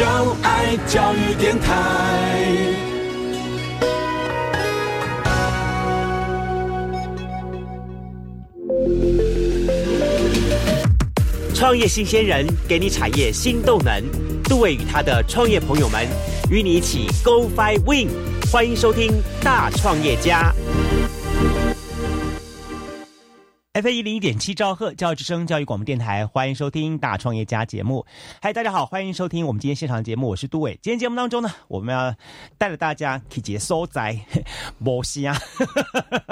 [0.00, 0.06] 就
[0.42, 2.56] 爱教育电台。
[11.54, 14.02] 创业新鲜人给你产业新动能，
[14.44, 16.08] 杜伟与他的创业朋友们
[16.50, 18.08] 与你一起 Go Fly Win，
[18.50, 19.12] 欢迎收听
[19.44, 20.50] 大创业家。
[23.80, 28.04] F 一零一点七兆赫教育之声教育广播电台，欢迎收听大创业家节目。
[28.38, 30.78] 嗨，大家好，欢迎收听我们今天现场节目，我是杜伟。
[30.82, 32.14] 今天节目当中呢，我们要
[32.58, 34.20] 带着大家去解所在，
[34.76, 35.34] 摩西啊，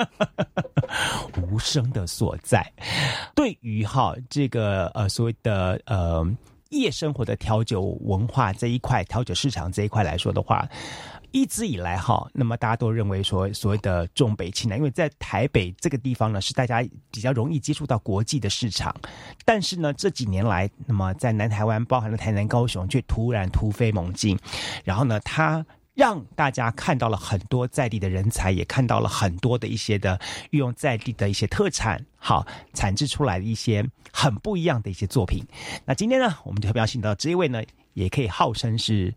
[1.40, 2.70] 无声的所在。
[3.34, 6.22] 对于哈这个呃所谓的呃
[6.68, 10.68] 夜生活的调酒文化这一块，调酒市场这一块来说的话。
[11.30, 18.94] 一直以来哈，那么大家都认为说所谓的重北轻南，因为在台北这个地方呢，是大家比较容易接触到国际的市场。
[19.44, 24.38] 但是呢，这几年来，那么在南台湾，包含了台南、高雄，却突然突飞猛进。
[24.84, 30.18] 然后呢，它让大家看到了很多在地的人才，也看到了很多的一些的
[30.50, 35.46] 运用在地的一些特产，好产制出来的一些很不一样的一些作品。
[35.84, 37.62] 那今天呢，我们就特别邀请到这一位呢。
[37.98, 39.12] 也可以号称是，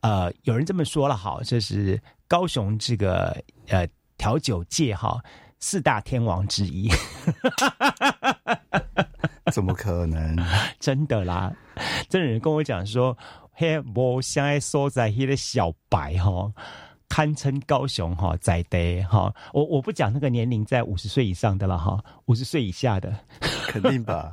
[0.00, 3.36] 呃，有人这么说了，好，这是高雄这个
[3.68, 5.18] 呃调酒界哈
[5.58, 6.90] 四大天王之一，
[9.52, 10.36] 怎么可能？
[10.78, 11.52] 真的啦，
[12.08, 13.16] 真的人跟我讲说，
[13.52, 16.52] 嘿，我相爱所在迄个小白哈。
[17.08, 23.16] 堪称高雄哈在地哈，我我不讲那个年龄在五十岁以上的了哈，五十岁以下的，
[23.68, 24.30] 肯定吧，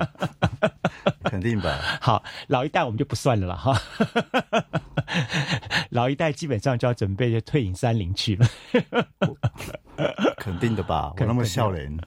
[1.24, 1.78] 肯定吧。
[2.00, 3.76] 好，老一代我们就不算了啦哈，
[5.90, 8.46] 老一代基本上就要准备退隐山林去了，
[10.38, 11.98] 肯定的吧，我那么笑人。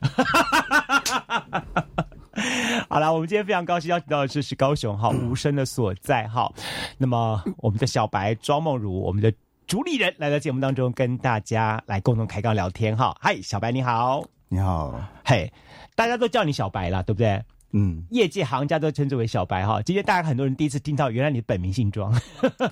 [2.89, 6.51] 好了，我们今天非常高兴邀请到的是是高雄哈无声的所在哈，
[6.97, 9.33] 那么我们的小白庄梦如，我们的。
[9.67, 13.13] 主理人来到节目当中，跟大家来共同开杠聊天哈。
[13.19, 15.51] 嗨，小白你好，你好，嘿，
[15.95, 17.43] 大家都叫你小白了，对不对？
[17.73, 19.81] 嗯，业界行家都称之为小白哈。
[19.81, 22.13] 今天大家很多人第一次听到，原来你本名姓庄，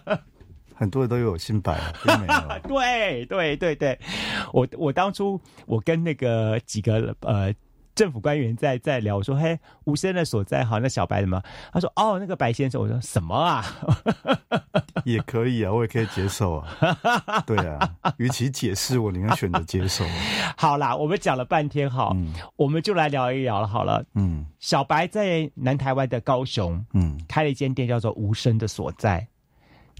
[0.73, 1.77] 很多人都有姓白，
[2.67, 3.99] 对对对对，
[4.53, 7.53] 我我当初我跟那个几个呃。
[7.95, 11.41] 政府官员在在聊，我说：“嘿，无声的所在，好，那小白什么？”
[11.71, 13.65] 他说：“哦，那个白先生。”我说：“什么啊？
[15.05, 17.43] 也可以啊，我也可以接受啊。
[17.45, 20.03] 对啊，与其解释，我宁愿选择接受。
[20.57, 22.13] 好啦，我们讲了半天，哈，
[22.57, 23.67] 我们就来聊一聊了。
[23.67, 29.25] 好了，嗯，小白在南台湾的高雄，嗯，开了一间店，叫做无声的所在。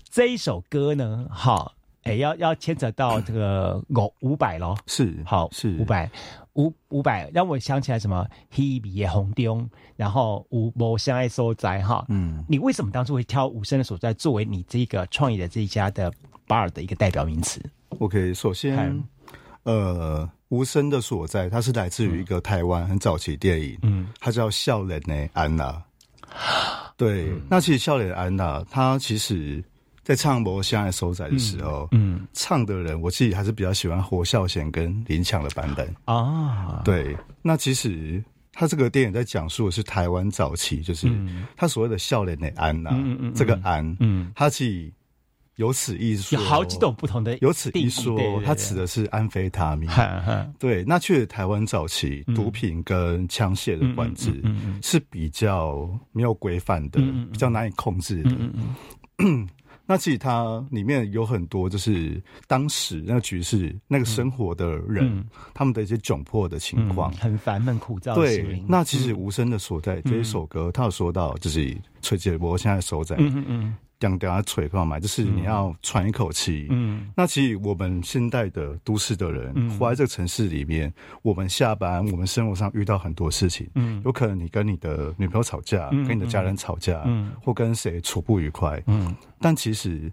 [0.10, 1.74] 这一首歌呢，好，
[2.04, 6.10] 哎，要要牵扯到这个五五百咯，是好是五百。
[6.56, 12.06] 五五百让我想起来什么？He be 红丢，然后五无相爱所在哈。
[12.10, 16.12] 嗯，你为什么当初会挑无声的所在作为你这个创业的这一家的
[16.48, 17.62] bar 的一个代表名词
[18.00, 19.04] ？OK，首先，
[19.64, 25.72] 呃，无声的所在，它是来自于一个台湾很早期电影，嗯，它叫《笑脸的安娜》。
[26.98, 29.64] 对，那其实《笑脸安娜》它其实。
[30.06, 35.92] 在唱《魔相爱收仔》的时候，嗯，唱的人我自己还是比较喜欢侯孝贤跟林强的版本。
[36.06, 36.80] 啊。
[36.86, 38.24] 对，那其实
[38.54, 41.12] 他这个电影在讲述的是台湾早期，就是
[41.58, 42.92] 他所谓的笑脸的安呐，
[43.34, 44.94] 这个安，嗯，他是
[45.56, 49.90] 有此一说，有好几种不同的有此一说，他指的是安非他命。
[50.60, 54.40] 对，那确实台湾早期毒品跟枪械的管制
[54.84, 57.02] 是比较没有规范的，
[57.32, 58.30] 比较难以控制的。
[59.86, 65.24] 那其实它里面有很多，就是当时那个局势、那个生活的人，
[65.54, 68.16] 他们的一些窘迫的情况，很烦闷枯燥。
[68.16, 73.16] 对，那其实无声的所在这一首歌，他有说到，就是崔杰波现在所在。
[73.20, 73.76] 嗯嗯嗯。
[74.10, 75.00] 讲等下锤干嘛？
[75.00, 76.68] 就是你要喘一口气。
[76.70, 80.94] 嗯，那其实我们现代的都市的人，活在这个城市里面，
[81.24, 83.68] 我们下班，我们生活上遇到很多事情。
[83.76, 88.82] 嗯，有可能你跟你的女朋友吵架，跟你的家人吵架，嗯，或跟谁处不愉快。
[88.88, 90.12] 嗯，但其实。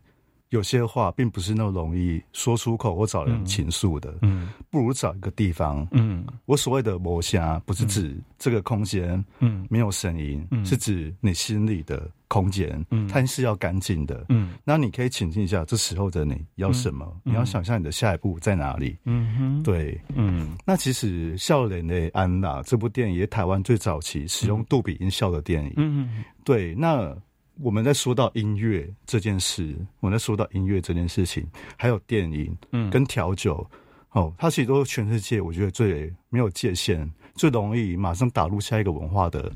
[0.53, 27.17] 有些话并不是那么容易说出口或找人倾诉的，嗯，不如找一个地方，嗯，我所谓的魔虾不是指这个空间，嗯，没有声音，嗯，是指你心里的空间，嗯，它是要干净的，嗯，那你可以倾听一下这时候的你要什么，你要想象你的下一步在哪里，嗯哼，对，嗯，那其实《笑脸的安娜》这部电影也台湾最早期使用杜比音效的电影，嗯，对，那。
[27.61, 31.47] 我们在说到音乐这件事，我们在说到音乐这件事情，
[31.77, 33.65] 还有电影，嗯，跟调酒，
[34.13, 39.53] 哦，它其实都是全世界我觉得最没有界限、最容易马上打入下一个文化的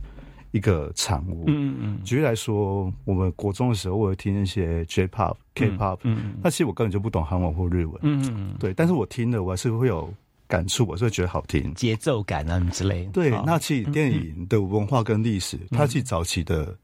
[0.52, 1.44] 一个产物。
[1.46, 10.12] 嗯嗯举例来说，我们国中的时候，我会听一些 J-pop、K-pop，嗯那其实我根本就不懂韩文或日文，嗯嗯，对，但是我听了，我还是会有
[10.46, 11.74] 感触，我是会觉得好听。
[11.74, 13.12] 节奏感啊之类的。
[13.12, 16.76] 对，那其实电影的文化跟历史，它其实早期的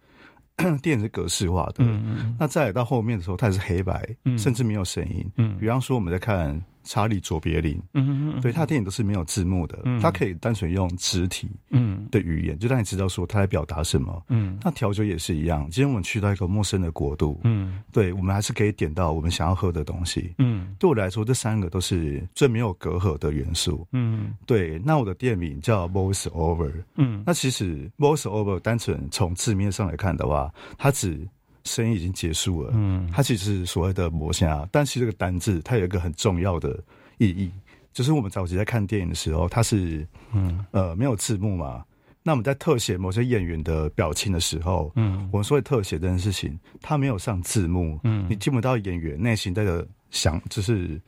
[0.81, 2.37] 电影是格式化的，嗯嗯。
[2.39, 4.39] 那再来到后面的时候，它也是黑白，嗯。
[4.39, 5.31] 甚至没有声音。
[5.37, 5.57] 嗯。
[5.59, 6.55] 比方说我们在看
[6.85, 10.01] 《查理卓别林》，嗯嗯对，他的电影都是没有字幕的，嗯。
[10.01, 12.07] 他可以单纯用肢体嗯。
[12.11, 14.23] 的语言，就让你知道说他在表达什么。
[14.29, 14.59] 嗯。
[14.63, 17.83] 那调酒也是一样，今天我们去到一个陌生的国度，嗯。
[17.93, 20.35] 对我们还是可以点到我们想要喝的东西。
[20.39, 20.75] 嗯。
[20.79, 23.87] 对我来说，这三个都是最没有隔阂的元素。
[23.93, 24.35] 嗯。
[24.47, 27.23] 对，那我的店名叫 Voice Over，嗯。
[27.27, 31.27] 那其实 Voice Over 单纯从字面上来看的话，它指
[31.65, 33.09] 声音已经结束了，嗯。
[33.13, 36.79] 它其实是所谓的磨下，但其实这个单字它有一个很重要的
[37.19, 37.51] 意义，
[37.93, 40.65] 就是我们早期在看电影的时候，它是嗯。
[40.73, 41.85] 呃没有字幕嘛，
[42.23, 45.29] 那我们在特写某些演员的表情的时候，嗯。
[45.33, 48.27] 我们所谓特写这件事情，它没有上字幕，嗯。
[48.29, 51.01] 你听不到演员内心在的想，就是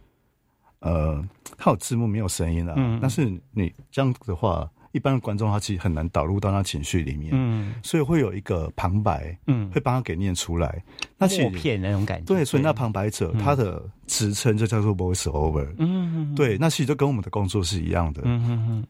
[0.81, 1.23] 呃，
[1.57, 2.99] 它有字幕没有声音啊，嗯。
[3.01, 7.75] 但是你这样的话，一般的观众他其实很难导入到那情绪里面，嗯。
[7.83, 10.81] 所以会有一个旁白嗯，会帮他给念出来。
[11.19, 12.25] 那其实默片那种感觉。
[12.27, 15.67] 对，所以那旁白者他的职称就叫做 voice over。
[15.79, 16.33] 嗯。
[16.37, 18.23] 对，那其实就跟我们的工作是一样的。
[18.25, 18.87] 嗯嗯嗯。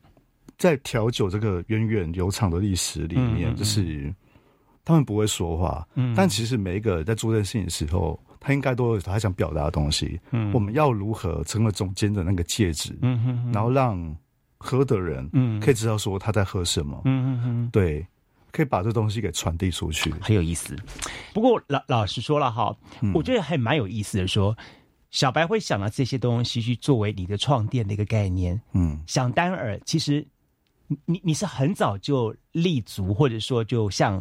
[0.58, 4.14] 在调酒这个源远流长的历史里面，就是
[4.84, 6.14] 他们不会说话，嗯。
[6.14, 10.20] 但其实每一个人在做这件事情的时候，他应该都有他想表达的东西。
[10.32, 10.52] 嗯。
[10.52, 13.52] 我们要如何成为中间的那个介质，嗯嗯。
[13.54, 14.14] 然后让
[14.64, 17.70] 喝的人嗯可以知道说他在喝什么，嗯嗯嗯。
[17.70, 18.06] 对，
[18.50, 20.10] 可以把这东西给传递出去。
[20.22, 20.74] 很有意思。
[21.34, 22.74] 不过老老实说了哈，
[23.12, 24.56] 我觉得还蛮有意思的说。
[25.10, 30.26] 小白会想到这些东西去作为你的创店的一个概念，嗯，想单耳，其实
[30.88, 34.20] 你你你是很早就立足，或者说就像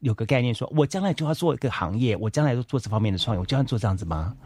[0.00, 4.36] 有个概念说，我将来就要做一个行业，我将来就做这方面的创业，我就要做这样子吗？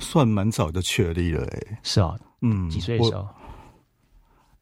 [0.00, 3.28] 算蛮早就确立了、欸，是哦，嗯，几岁的时候？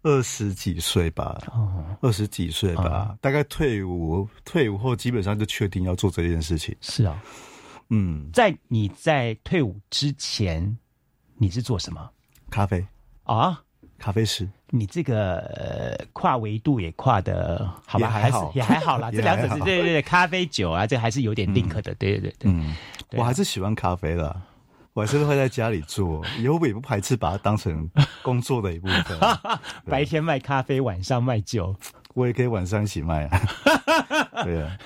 [0.04, 6.76] 二十几岁吧，哦，二十几岁吧，大概退伍，退伍后基本上就确定要做这件事情。
[6.80, 7.20] 是啊，
[7.88, 10.78] 嗯，在你在退伍之前，
[11.38, 12.08] 你是做什么
[12.50, 12.86] 咖啡，
[13.24, 13.60] 啊？
[13.96, 18.06] 咖啡师，你这个、呃、跨维度也跨的好吧？
[18.06, 19.10] 也还好是也还好啦。
[19.10, 21.94] 也 这两者是对对对，咖啡酒啊，这还是有点 link 的。
[21.94, 22.76] 对对对对，嗯，啊
[23.12, 24.42] 我还是喜欢咖啡的，
[24.94, 27.90] 我还是会在家里做，以后我也不排斥把它当成
[28.22, 29.18] 工作的一部分，
[29.84, 31.74] 白天卖咖啡，晚上卖酒。
[32.14, 33.40] 我也可以晚上一起卖啊。
[34.44, 34.78] 对啊，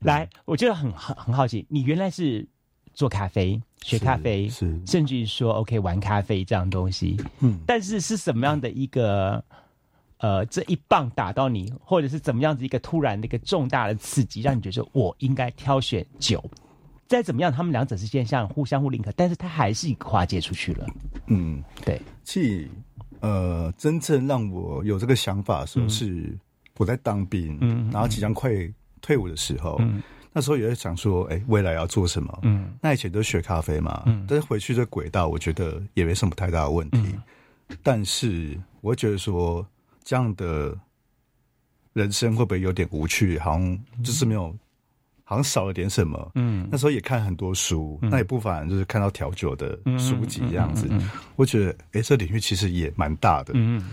[0.00, 2.46] 来，我觉得很很很好奇，你原来是
[2.92, 9.42] 做咖啡，学咖啡，是，甚至于说 OK 玩咖啡这样东西，嗯，但是是什么样的一个？
[10.20, 16.44] 呃，这一棒打到你，或者是怎么样子一个突然的一个重大的刺激，让你觉得说我应该挑选酒。
[17.08, 20.86] 再怎么样，他们两者之间像互相互 link，但是他还是跨界出去了。
[21.26, 22.68] 嗯，对，其实
[23.20, 26.38] 呃，真正让我有这个想法的时候是
[26.76, 28.52] 我在当兵，嗯然后即将快
[29.00, 30.02] 退伍的时候，嗯
[30.32, 32.38] 那时候也在想说，哎、未来要做什么？
[32.42, 36.98] 嗯那以前都学咖啡嘛，嗯但是回去这轨道，我觉得也没什么太大的问题。
[36.98, 37.22] 嗯
[37.82, 39.66] 但是我会觉得说，
[40.02, 40.74] 这样的
[41.92, 43.38] 人生会不会有点无趣？
[43.38, 44.56] 好像就是没有，
[45.28, 46.32] 好像少了点什么。
[46.36, 50.86] 嗯那时候也看很多书，那也不乏就是看到调酒的书籍这样子。
[50.88, 53.52] 嗯嗯我觉得，哎、这领域其实也蛮大的。
[53.54, 53.84] 嗯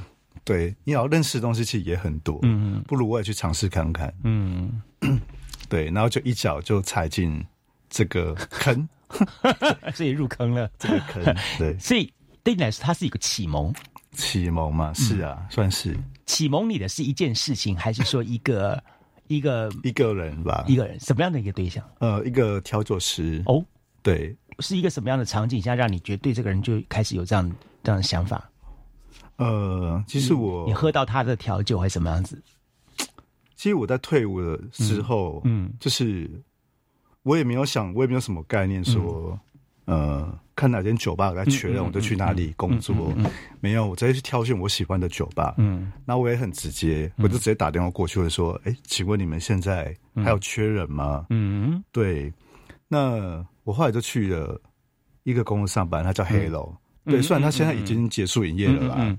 [0.46, 2.40] 对，你要认识的东西其实也很多。
[2.44, 4.14] 嗯不如我也去尝试看看。
[4.24, 4.82] 嗯，
[5.68, 7.44] 对，然后就一脚就踩进
[7.90, 8.88] 这个坑，
[9.94, 10.72] 所以入坑了。
[10.80, 11.36] 这个坑。
[11.60, 12.10] 对，所以
[12.44, 13.74] 对你来说，它是一个启蒙。
[14.14, 18.82] 启蒙嘛，是啊，算是启蒙你的是一件事情，还是说一个
[19.28, 20.64] 一个一个人吧。
[20.68, 21.00] 一个人？
[21.00, 21.84] 什么样的一个对象？
[22.00, 23.42] 呃，一个调酒师。
[23.46, 23.64] 哦，
[24.02, 27.50] 对，是一个什么样的场景下，让你觉得对这个人就开始有这样
[27.84, 28.50] 这样的想法？
[29.38, 32.42] 呃，其实我你喝到他的调酒还是什么样子？
[33.56, 36.30] 其实我在退伍的时候，嗯就是
[37.24, 39.38] 我也没有想，我也没有什么概念说，
[39.86, 43.14] 呃，看哪间酒吧来缺人，我就去哪里工作。
[43.60, 45.54] 没有，我直接去挑选我喜欢的酒吧。
[45.58, 52.34] 嗯那我也很直接，我就直接打电话过去，我说：“哎、请问你们现在还有缺人吗？”嗯对，
[52.88, 54.60] 那我后来就去了
[55.24, 56.76] 一个公司上班，它叫黑楼。
[57.06, 59.18] 对，嗯虽然它现在已经结束营业了啦。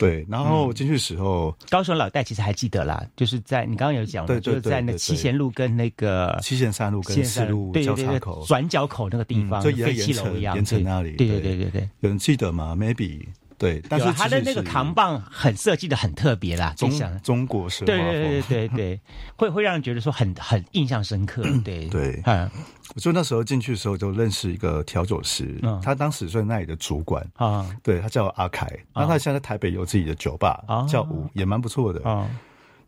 [0.00, 8.40] 对，然后进去的时候，高雄老戴其实还记得啦，就是在你刚刚有讲了，对对就是在那七贤路跟那个七贤三路跟七贤路对叉口。
[8.40, 11.56] 对，转角口那个地方，嗯就也在废弃楼一样，盐城那里对对对。
[11.56, 13.26] 对对对，有人记得吗？Maybe
[13.60, 19.00] 对，但是有它的那个扛棒很设计的很特别啦，中想中国式对对对对对，
[19.36, 21.42] 会会让人觉得说很很印象深刻。
[21.62, 21.84] 对。
[21.88, 22.50] 对，嗯，
[22.94, 27.22] 我就那时候进去的时候就认识一个调酒师，他当时是那里的主管。
[27.34, 32.02] 啊，对他叫阿凯，那他现在在台北有自己的酒吧叫五，也蛮不错的。
[32.08, 32.26] 啊。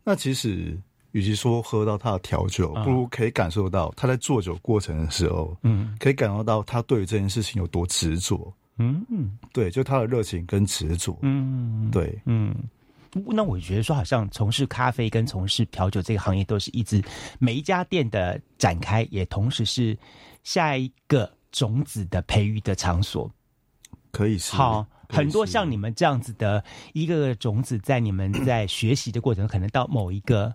[0.02, 0.74] 那其实
[1.10, 8.50] 与其说喝到他的调酒，不如可以感受到他在做酒过程的时候，嗯，可以感受到他对于这件事情有多执着。
[8.78, 9.04] 嗯。
[9.10, 12.54] 嗯，对，就他的热情跟执着，嗯，对，嗯，
[13.26, 17.02] 那我觉得说，好像从事咖啡跟从事调酒这个行业，都是一直
[17.38, 19.96] 每一家店的展开，也同时是
[20.42, 23.30] 下一个种子的培育的场所，
[24.10, 24.56] 可以是。
[24.56, 26.64] 好很多像你们这样子的
[26.94, 30.50] 一个个种子，在你们在学习的过程，可能到某一个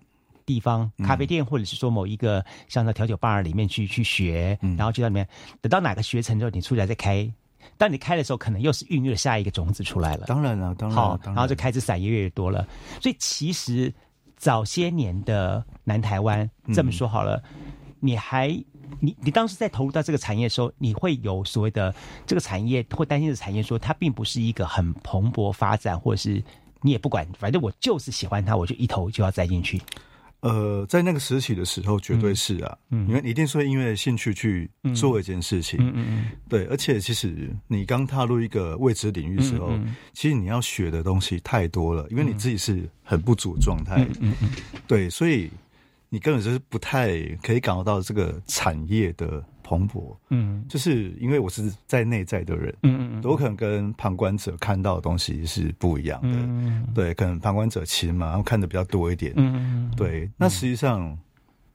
[0.47, 5.29] 地方咖啡店，或者是说某一个像那调酒吧里面去去学，然后去到里面，
[5.61, 7.31] 等到哪个学成之后，你出来再开。
[7.77, 10.25] 当你开的时候，可能又是孕育了下一个种子出来了。
[10.27, 12.67] 当然了，当然好，然后就开始散叶越越多了。
[13.01, 13.93] 所以其实
[14.37, 17.41] 早些年的南台湾，这么说好了，
[17.99, 18.49] 你还
[18.99, 21.93] 你你当时在投入到这个产业的时候，你会有所谓的
[22.25, 26.41] 这个产业会担心的产业，说它并不是一个很蓬勃发展，或者是
[26.81, 29.81] 你也不管，反正我就是喜欢它，我就一头就要栽进去。
[30.47, 39.77] 呃，在那个时期的时候，绝对是啊，因为一定是会因为兴趣去做一件事情，嗯嗯对，而且其实你刚踏入一个未知领域的时候，
[40.13, 44.49] 其实你要学的东西太多了，因为你自己是很不足状态，嗯嗯，
[44.87, 45.49] 对，所以
[46.09, 49.43] 你根本就是不太可以感受到这个产业的。
[49.69, 61.19] 蓬勃，嗯，就是因为我是在内在的人，嗯嗯，我可能跟旁观者看到的东西是不一样的，嗯对，可能旁观者清嘛，然后，看的比较多一点，嗯嗯，对，那实际上，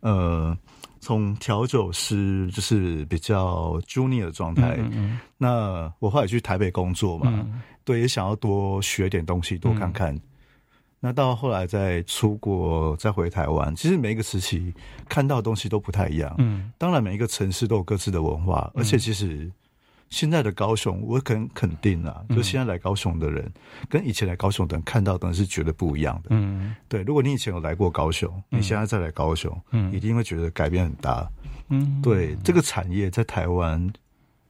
[0.00, 0.56] 呃，
[1.00, 7.46] 从调酒师就是比较 junior 的状态，嗯那我后来去台北工作嘛，
[7.84, 10.18] 对，也想要多学点东西，多看看。
[11.04, 14.72] 那到后来再出国，再回台湾，其实每一个时期
[15.08, 16.32] 看到的东西都不太一样。
[16.38, 19.50] 嗯，当然每一个城市都有各自的文化，而且其实
[20.10, 23.52] 现在的高雄，我肯肯定啊，就现在来高雄的人，
[23.88, 26.28] 跟以前来高雄的人看到的是绝对不一样的。
[26.30, 31.28] 嗯，对，如果你以前有来过高雄，你现在再来高雄，嗯，一定会觉得改变很大。
[31.70, 33.92] 嗯，对，这个产业在台湾，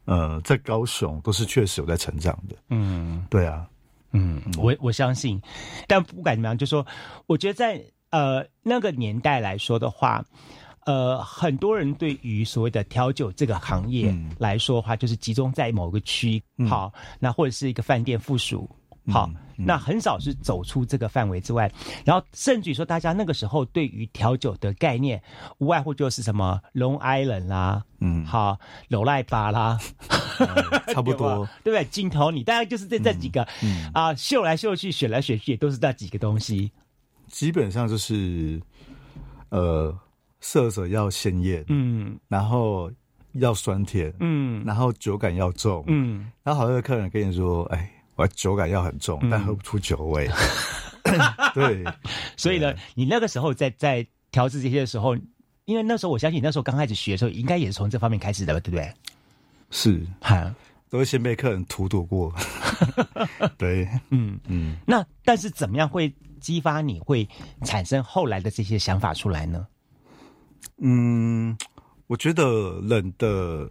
[0.04, 2.56] 呃，在高雄都是确实有在成长的。
[2.68, 3.66] 嗯，对啊。
[4.12, 5.40] 嗯，我我相信，
[5.86, 6.86] 但不管怎么样，就说
[7.26, 10.24] 我觉得在呃那个年代来说的话，
[10.84, 18.68] 呃，很多人对于所谓的调酒这个行业来说的话，就是集中在某个区，好，那或者是一个饭店附属。
[19.08, 21.68] 好，那很少是走出这个范围之外，
[22.04, 25.20] 然后甚至于说，大家那个时候对于调酒的概念，
[25.58, 29.76] 无外乎就是什么 Long Island 啦，嗯，好，罗赖巴啦，
[30.94, 31.84] 差不多， 对不对？
[31.86, 33.44] 镜头你大概就是这这几个，
[33.92, 36.70] 啊，秀来秀去，选来选去，也都是那几个东西。
[37.26, 38.62] 基本上就是，
[39.48, 39.92] 呃，
[40.40, 42.88] 色泽要鲜艳，嗯，然后
[43.32, 47.91] 要酸甜，嗯，然后酒感要重，嗯，然后好多客人跟你说，哎。
[48.16, 50.28] 我酒感要很重，但喝不出酒味。
[51.52, 51.84] 对，
[52.36, 55.16] 所以呢，你那个时候在在调制这些的时候，
[55.64, 58.94] 因为那时候我相信你，那时候刚开始学的时候，应该也是从这方面开始的吧，对不对？
[59.70, 60.54] 是，哈，
[60.88, 62.32] 都是先被客人荼毒过。
[63.58, 64.76] 对，嗯嗯。
[64.86, 67.28] 那但是怎么样会激发你会
[67.64, 69.66] 产生后来的这些想法出来呢？
[70.78, 71.56] 嗯，
[72.06, 73.68] 我觉得冷的。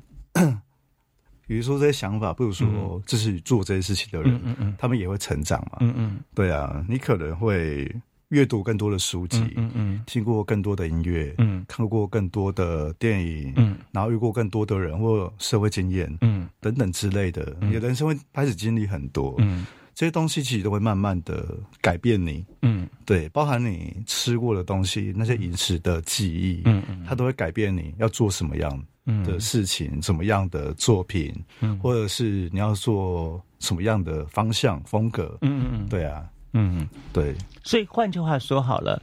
[1.51, 5.79] 比如说这些想法，不如说就是做这些事情的人，嗯嗯他们也会成长嘛。
[5.81, 7.93] 嗯嗯，对啊，你可能会
[8.29, 28.81] 阅读更多的书籍，嗯嗯，听过更多的音乐，嗯，看过更多的电影，嗯，然后遇过更多的人或社会经验，嗯，等等之类的，你的人生会开始经历很多，嗯，这些东西其实都会慢慢的改变你，嗯，对，包含你吃过的东西，那些饮食的记忆，嗯嗯，它都会改变你要做什么样。
[29.05, 35.37] 的事情，怎么样的作品，嗯或者是你要做什么样的方向风格？
[35.41, 37.35] 嗯嗯，对啊，嗯对。
[37.63, 39.01] 所以换句话说好了，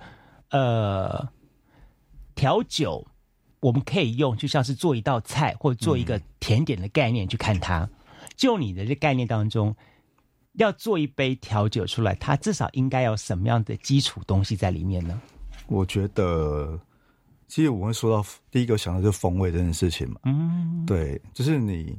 [0.50, 1.28] 呃，
[2.34, 3.04] 调酒
[3.60, 7.88] 我们可以用，就像是做一道菜或者做一个甜点的概念去看它。
[8.36, 9.74] 就你的这概念当中，
[10.54, 15.20] 要做一杯调酒出来，它至少应该有什么样的基础东西在里面呢？
[15.66, 16.78] 我觉得。
[17.48, 21.98] 其实我会说到第一个想到就是风味这件事情嘛，嗯，对，就是你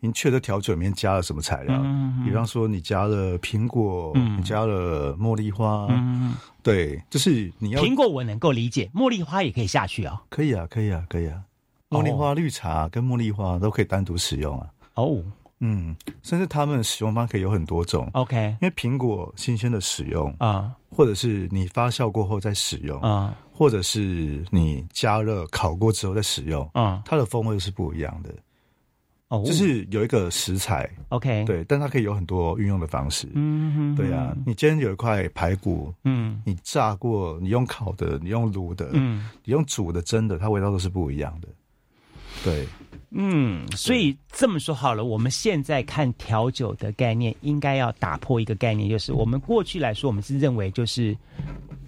[0.00, 11.42] 明确的调酒里面加了什么材料，嗯，比方说你加了苹果，你加了茉莉花，嗯，对，就是你要苹果我能够理解，茉莉花也可以下去啊，可以啊，可以啊，可以啊，
[11.90, 15.22] 茉莉花绿茶跟茉莉花都可以单独使用啊，哦，
[15.60, 18.08] 嗯，甚至他们的使用方法可以有很多种。
[18.14, 20.74] OK 因为苹果新鲜的使用，啊。
[20.90, 23.36] 或者是你发酵过后再使用，啊。
[23.52, 27.02] 或者是你加热烤过之后再使用，啊。
[27.04, 28.34] 它的风味是不一样的。
[29.28, 31.44] 哦，就是有一个食材，OK。
[31.44, 33.28] 对，但它可以有很多运用的方式。
[33.34, 33.94] 嗯哼。
[33.94, 36.42] 对啊，你今天有一块排骨，嗯。
[36.44, 39.28] 你炸过，你用烤的，你用卤的，嗯。
[39.44, 41.48] 你用煮的、蒸的，它味道都是不一样的。
[42.42, 42.66] 对，
[43.12, 51.16] 嗯，所以这么说好了，我们现在看调酒的概念，应该要打破一个概念，就是我们过去来说，我们是认为就是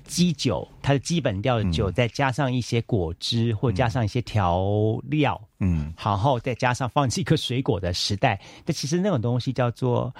[0.04, 4.66] 基酒，它的基本调的酒，再加上一些果汁或加上一些调
[5.04, 10.12] 料，嗯，然后再加上放几颗水果的时代，但其实那种东西叫做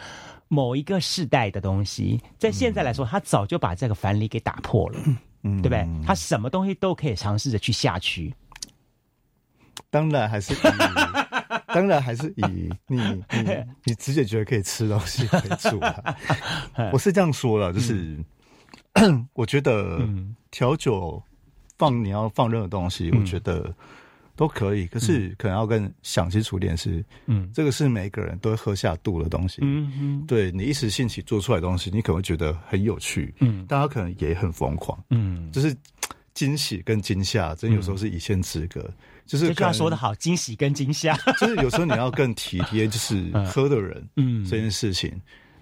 [0.47, 5.00] 某一个世代的东西，在现在来说，他早就把这个藩篱给打破了，
[5.42, 5.85] 嗯对不对？
[6.06, 8.32] 他什么东西都可以尝试着去下去。
[9.93, 10.57] 当然还是以，
[11.67, 12.43] 当然还是以
[12.87, 12.99] 你
[13.31, 13.45] 你
[13.85, 16.17] 你直接觉得可以吃东西为主啊。
[16.95, 18.17] 我是这样说了，就是、
[19.35, 20.01] 我觉得
[20.51, 21.23] 调酒
[21.77, 23.71] 放你要放任何东西，我觉得
[24.35, 27.51] 都可以，可是可能要跟想清楚一点是，嗯。
[27.53, 29.59] 这个是每个人都会喝下肚的东西。
[29.61, 33.67] 嗯嗯对你一时兴起做出来的东西，你可能会觉得很有趣，嗯。
[33.69, 35.77] 但他可能也很疯狂，嗯，就是
[36.33, 38.91] 惊喜跟惊吓，真有时候是一线之隔。
[39.26, 41.17] 就是这句话说的好，惊喜跟惊吓。
[41.41, 45.12] 就是有时候你要更体贴，就是喝的人，嗯这件事情。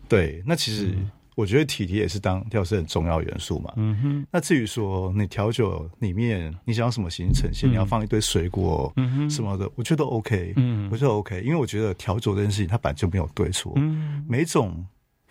[0.09, 0.93] 对，那其实
[1.37, 3.73] 我觉得体贴也是当调是很重要元素嘛。
[3.76, 9.31] 嗯哼，那至于说你调酒里面你想要什么形式呈现，你要放一堆水果嗯哼。
[9.31, 10.88] 什么的，我觉得 OK，嗯。
[10.90, 14.25] 我觉得 OK，因为我觉得调酒这件事情它本来就没有对错，嗯。
[14.29, 14.85] 每种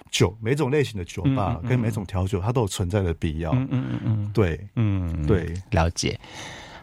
[0.09, 3.51] 酒、每种类型的酒吧跟每种调酒，它都有存在的必要。
[3.51, 6.17] 嗯嗯嗯对嗯，对，了解。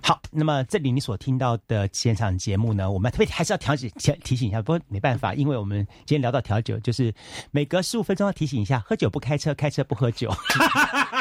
[0.07, 7.13] 好，那么这里你所听到的现场节目呢，我们特别还是要调解提提醒一下，不过没办法，因为我们今天聊到调酒，就是
[7.51, 10.33] 每隔十五分钟要提醒一下，喝酒不开车，开车不喝酒，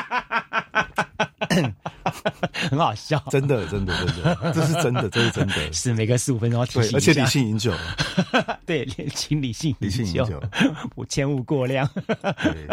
[2.70, 3.22] 很好笑。
[3.30, 5.74] 真的，真的，真的，这是真的，这是真的。
[5.74, 7.74] 是每隔十五分钟要提醒一，下，对而且理性饮酒，
[8.66, 10.42] 对，请理性理性饮酒，
[10.96, 11.90] 我千勿过量。
[11.96, 12.68] 对，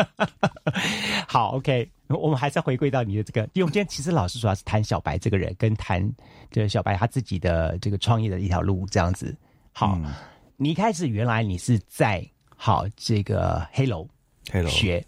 [1.27, 6.09] 好，OK，我们还是要回归到你的这个，因为我们今天其实老师主要是谈小白这个人，跟谈
[6.51, 9.37] 这个小白他自己的这个创业的一条路这样子。
[9.73, 10.13] 好，嗯。
[10.57, 12.25] 你一开始原来你是在
[12.57, 14.07] 好这个黑楼
[14.51, 15.05] 黑楼，学。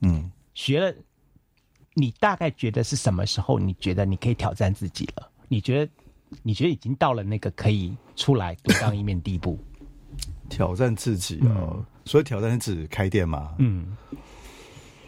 [0.00, 0.92] 嗯，学了，
[1.98, 3.58] 你大概觉得是什么时候？
[3.58, 5.26] 你觉得你可以挑战自己了？
[5.48, 5.90] 你觉得
[6.42, 9.58] 你觉得已经到了那个可以出来独当一面地步？
[10.50, 11.84] 挑战自己哦。
[12.04, 13.54] 所以挑战是指开店吗？
[13.58, 13.96] 嗯，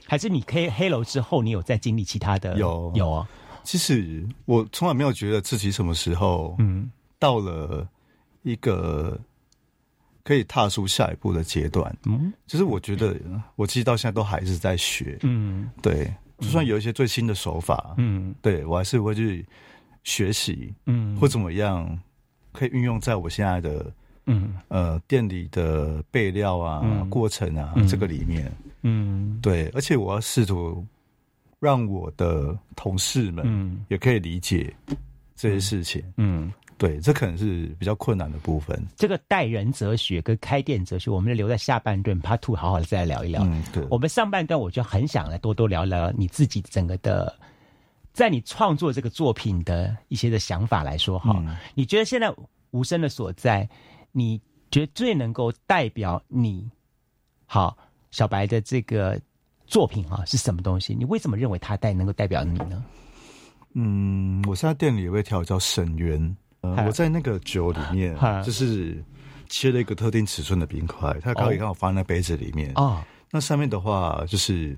[0.06, 2.56] 还是你黑黑楼之后，你有在经历其他的？
[2.56, 3.28] 有有啊，
[3.62, 7.86] 其实我从来没有觉得自己什么时候嗯到了
[8.42, 9.20] 一个
[10.24, 11.94] 可以踏出下一步的阶段。
[12.04, 13.14] 嗯就是我觉得
[13.54, 18.34] 我其实到现在都还是在学，嗯对，就算有一些最新的手法，嗯。
[18.40, 19.44] 对我还是会去
[20.04, 21.16] 学习，嗯。
[21.16, 21.98] 或怎么样
[22.52, 23.92] 可以运用在我现在的
[24.26, 24.54] 嗯。
[24.68, 27.08] 呃店里的备料啊、嗯。
[27.10, 27.86] 过程啊、嗯。
[27.88, 29.38] 这个里面，嗯。
[29.42, 30.84] 对，而且我要试图
[31.60, 33.84] 让我的同事们嗯。
[33.88, 34.72] 也可以理解
[35.34, 36.02] 这些事情。
[36.16, 38.80] 嗯，对，这可能是比较困难的部分。
[38.96, 43.42] 这个待人哲学跟开店哲学，我们留在下半段 Part Two 好好的再来聊一聊。
[43.44, 47.36] 嗯，对，我们上半段我就很想来多多聊聊你自己整个的，
[48.12, 52.32] 在你创作这个作品的一些的想法来说哈，嗯你觉得现在
[52.70, 53.68] 无声的所在，
[54.12, 56.70] 你觉得最能够代表你
[57.44, 57.76] 好
[58.10, 59.20] 小白的这个
[59.66, 60.94] 作品哈是什么东西？
[60.94, 62.84] 你为什么认为它代能够代表你呢？
[63.74, 69.02] 嗯，我现在店里有一条叫沈园，呃嗨，我在那个酒里面嗨就是
[69.48, 72.72] 切了一个特定尺寸的冰块，它可以刚好放在杯子里面。
[72.74, 74.76] 啊那上面的话就是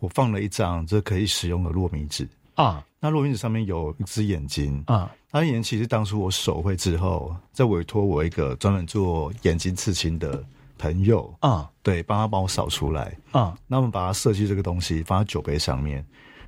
[0.00, 10.44] 我放了一张这可以使用的糯米纸，啊那糯米纸上面有一只眼睛，啊那眼睛其实当初我手绘之后，再委托我一个专门做眼睛刺青的
[10.78, 13.16] 朋友，啊对，帮他帮我扫出来。
[13.30, 16.04] 啊那我们把它设计这个东西放在酒杯上面。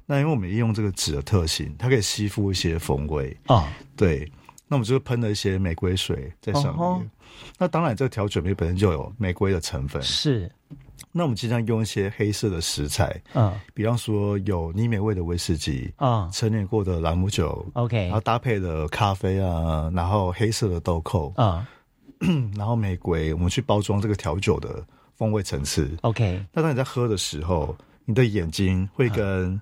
[0.07, 4.31] 那因为我们利用这个纸的特性，它可以吸附一些风味，啊对。
[4.67, 6.85] 那我们就喷了一些玫瑰水在上面。
[6.85, 7.03] 哦
[7.59, 10.01] 那当然，这个调酒杯本身就有玫瑰的成分。
[10.03, 10.51] 是。
[11.11, 13.53] 那我们经常用一些黑色的食材，嗯。
[13.73, 18.05] 比方说有泥美味的威士忌，啊陈年过的朗姆酒，OK。
[18.05, 21.67] 然后搭配的咖啡啊，然后黑色的豆蔻，啊
[22.57, 24.85] 然后玫瑰，我们去包装这个调酒的
[25.17, 25.91] 风味层次。
[26.03, 29.61] OK 那当你在喝的时候，你的眼睛会跟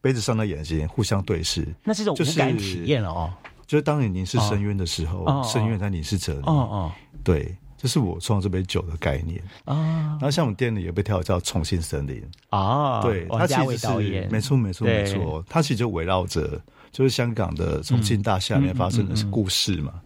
[0.00, 3.30] 杯子上的眼睛互相对视，那是一种就是无感体验了哦。
[3.32, 6.40] 就是当你凝视深渊的时候，深渊在凝视着你。
[6.42, 6.92] 哦哦。
[7.22, 9.42] 对，这是我创这杯酒的概念。
[9.64, 9.76] 啊。
[10.18, 12.22] 然后像我们店里有杯调酒叫重庆森林。
[12.50, 16.60] 啊，对，它其实是没错没错没错，它其实就围绕着
[16.92, 20.00] 就是香港的重庆大厦里面发生的故事嘛。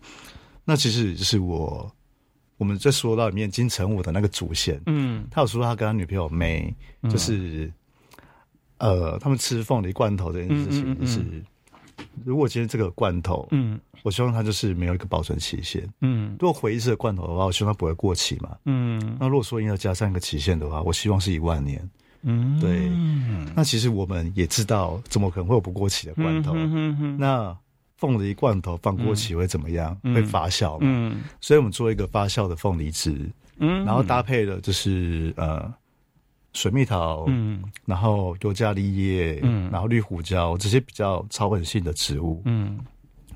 [0.64, 1.90] 那其实就是我
[2.59, 6.75] 我们在说到里面金城武的那个主线，嗯，他有说他跟他女朋友梅，
[7.11, 7.73] 就是
[8.79, 11.21] 呃，他们吃凤梨罐头这件事情，就是
[12.25, 13.79] 如果今天这个罐头，嗯。
[14.05, 15.87] 我希望它就是没有一个保存期限。
[16.03, 18.57] 嗯，如果回忆式的罐头的话，我希望它不会过期嘛。
[18.65, 21.91] 嗯，那如果说要加上一个期限的话，我希望是一万年。
[22.23, 22.89] 嗯，对。
[23.57, 26.55] 那其实我们也知道，怎么可能会有不过期的罐头？
[27.19, 27.55] 那
[27.97, 29.95] 凤梨罐头放过期会怎么样？
[30.05, 30.79] 会发酵嘛？
[30.83, 33.29] 嗯，所以我们做一个发酵的凤梨汁。
[33.59, 35.71] 嗯，然后搭配的就是呃
[36.53, 42.79] 水蜜桃，嗯，然后尤加利叶，嗯，然后绿胡椒这些比较草本性的植物，嗯。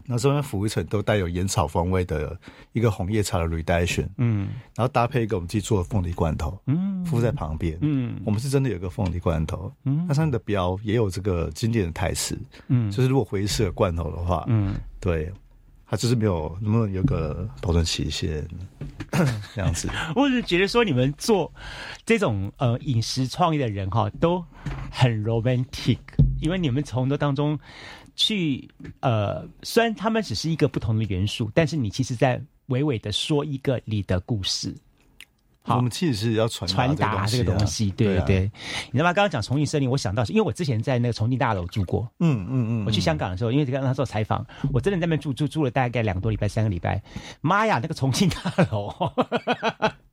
[0.05, 2.37] 那中间浮一层都带有烟草风味的
[2.73, 15.33] 一个红叶茶的 redemption，嗯，然后搭配一个我们自己做的凤梨罐头，嗯，敷在旁边，嗯，我们是真的有个凤梨罐头，嗯，那上面的标也有这个经典的台词，嗯，就是如果回忆式的罐头的话，嗯，对，
[15.93, 18.49] 他就是没有能不能有个保存期限
[19.55, 19.91] 这样子。
[20.17, 21.53] 我只是觉得说你们做
[22.07, 24.43] 这种呃饮食创意的人哈都
[24.91, 25.99] 很 romantic，
[26.41, 27.61] 因为你们从这当中。
[28.15, 28.69] 去
[29.01, 34.77] 呃，虽然他们只是一个不同的元素，但是你其实在娓娓的说一个你的故事。
[35.65, 38.51] 好，我们其实是要传传达这个东西，对对对。
[38.91, 39.13] 你知道吗？
[39.13, 42.11] 刚刚讲重庆森林，我想到是因为我之前在那个重庆大楼住过。
[42.21, 42.85] 嗯嗯嗯。
[42.85, 47.01] 我去香港的时候，因为刚刚做采访，我真的在那边住住住了大概两个多礼拜、三个礼拜。
[47.41, 48.93] 妈呀，那个重庆大楼！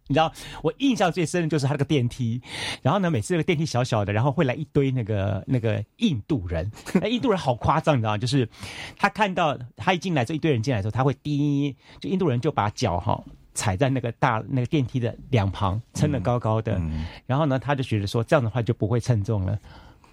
[0.08, 0.34] 你知道
[0.64, 2.42] 我印象最深的就是他那个电梯，
[2.82, 8.18] 然后呢，每次那个电梯小小的，然后会来一堆那个那个印度人， 那印度人好夸张，你知道吗？
[8.18, 8.50] 就是
[8.98, 16.82] 他看到他一进来，这一堆人进来的时候，他会滴，就印度人就把脚哈踩在那个大那个电梯的两旁，撑得高高的，
[17.26, 19.58] 然后呢，他就觉得说这样的话就不会称重了。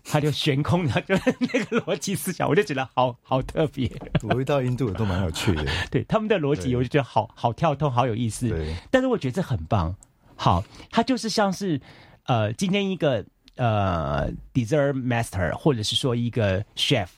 [0.08, 3.90] 他就悬空的，就那个逻辑思想，我就觉得好好特别。
[4.22, 8.48] 我遇到印度的都蛮有趣的， 对他们的逻辑，我就觉得好好跳通，好有意思。
[8.48, 9.92] 对，但是我觉得这很棒。
[10.36, 11.80] 好，他就是像是
[12.26, 13.24] 呃，今天一个
[13.56, 17.08] 呃，dessert master，或者是说一个 chef。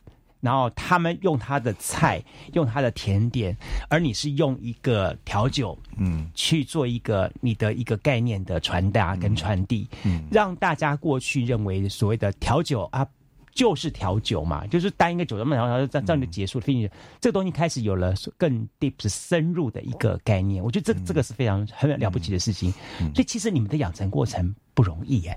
[0.41, 2.23] 然后他们用他的菜，
[2.53, 3.57] 用他的甜点，
[3.91, 13.05] 而你是用一个调酒，嗯，去做一个你的一个概念的传达跟传递，嗯，让大家过去认为所谓的调酒啊，
[13.53, 16.65] 就是调酒嘛，就是单一个酒那么然后这样就结束了。
[16.65, 16.89] 并且
[17.21, 22.71] 这个东西开始有了更 deep 深入的一个概念，我觉得这这个是非常很了不起的事情。
[23.13, 25.37] 所以其实你们的养成过程不容易耶，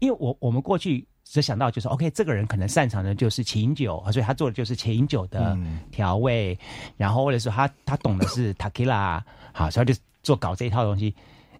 [0.00, 1.06] 因为我我们过去。
[1.24, 5.56] 只想到就是 OK，这个人可能擅长的就是琴酒，所以他做的就是琴酒的
[5.90, 6.58] 调味，
[6.96, 11.14] 然后或者说他他懂的是 Tequila，好，所以就做搞这一套东西。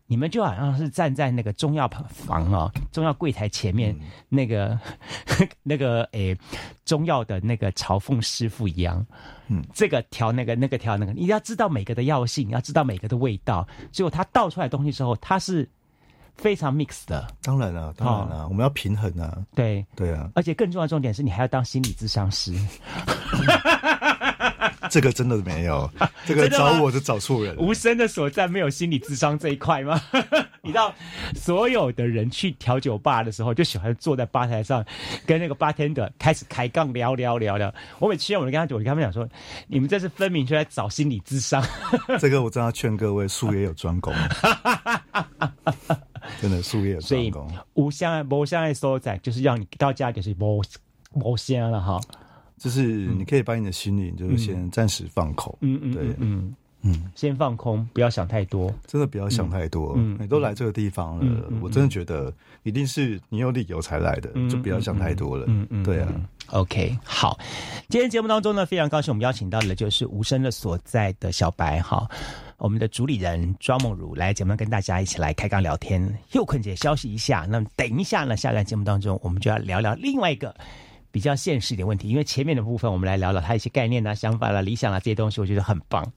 [0.06, 3.96] 你们就好像是站在那个中药房哦，中药柜台前面
[4.28, 4.78] 那个
[5.62, 6.36] 那个诶
[6.84, 9.06] 中药的那个朝奉师傅一样，
[9.46, 15.66] 嗯，这个调那个那个调那个，你要知道每个的药性，要知道每个的味道，结果他倒出来东西之后，他是。
[16.36, 19.38] 非常 mix 的，当然了，当然了，我们要平衡啊。
[19.54, 22.52] 对对啊，而且更重要的重点是你还要当心理咨商师。
[24.90, 25.90] 这个真的没有，
[26.26, 27.56] 这个找我就找错人。
[27.56, 29.98] 无声的所在没有心理智商这一块吗？
[30.60, 30.94] 你知道，
[31.34, 34.84] 所有的人去调酒吧的时候，就喜欢坐在吧台上，
[35.24, 37.72] 跟那个 bartender 开始开杠聊聊聊聊。
[38.00, 39.26] 我每次我就跟他讲，我跟他们讲说，
[39.66, 41.64] 你们这是分明就在找心理智商。
[42.18, 44.12] 这个我真的要劝各位，术业有专攻。
[46.42, 47.48] 真的术业有专攻。
[47.74, 50.60] 无相爱无相爱所在，就是让你到家就是无
[51.12, 52.00] 无相了哈。
[52.58, 59.94] 就是你可以把你的心灵，就是先暂时放空，嗯嗯，对，嗯嗯，先放空，不要想太多，真的不要想太多。
[59.96, 62.32] 嗯，你都来这个地方了，我真的觉得
[62.64, 65.44] 一定是你有理由才来的，就不要想太多了。
[65.46, 66.12] 嗯嗯，对啊。
[66.48, 67.38] OK，好，
[67.88, 72.08] 今天节目当中呢，非常高兴我们邀请到的就是无声的所在的小白哈，
[72.62, 76.16] 我们的主理人庄梦如来节目跟大家一起来开刚聊天。
[76.30, 80.54] 又困姐消息一下，那么等一下呢，下个节目当中我们就要聊聊另外一个。
[81.10, 86.08] 比较现实一点问题，因为前面的部分我们来聊聊他一些概念啊、想法啦、理想啦这些东西，我觉得很棒。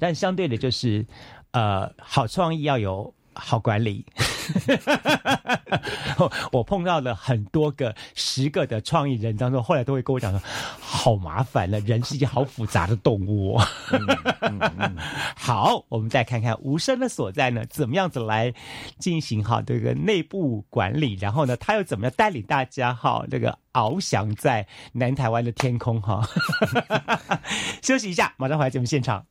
[0.00, 1.06] 但相对的，就是
[1.52, 3.14] 呃，好创意要有。
[3.40, 4.04] 好管理，
[6.52, 10.40] 我碰到了很多个、十个的创意人当中，后来都会跟我讲说，
[10.80, 13.58] 好麻烦了，人是一件好复杂的动物。
[15.36, 18.52] 好，我们再看看无声的所在呢，怎么样子来
[18.98, 26.28] 进行哈这个内部管理，然后呢，他又怎么样带领大家哈，这个翱翔在南台湾的天空哈。
[27.82, 29.24] 休息一下，马上回来节目现场。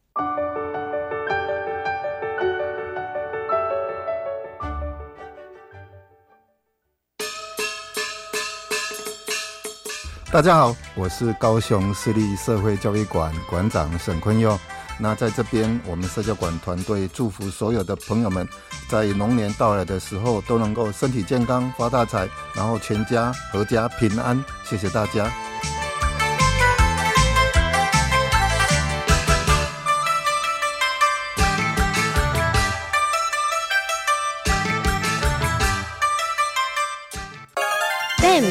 [10.30, 14.60] 大家好，我是高雄市立社会教育馆馆长沈坤佑。
[15.00, 18.46] 那在这边，我们社交馆团队祝福所有的朋友们，
[18.90, 24.44] 在龙年到来的时候都能够身体健康、发大财，然后全家阖家平安。
[24.66, 25.32] 谢谢大家。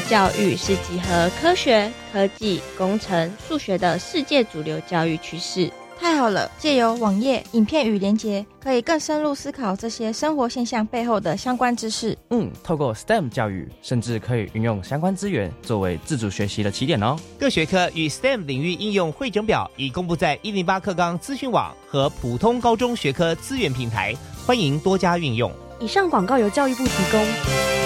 [0.08, 5.68] 教育是集合科学、科技、工程、数学的世界主流教育趋势。
[5.98, 6.48] 太好了！
[6.58, 12.16] 借由网页、影片与连结，可以更深入思考这些生活现象背后的相关知识。
[12.30, 17.16] 嗯，透过 STEM 教育，甚至可以运用相关资源作为自主学习的起点哦。
[17.36, 24.14] 各学科与 STEM 领域应用汇整表已公布在一零八课纲资讯网和普通高中学科资源平台，
[24.46, 25.50] 欢迎多加运用。
[25.80, 27.85] 以上广告由教育部提供。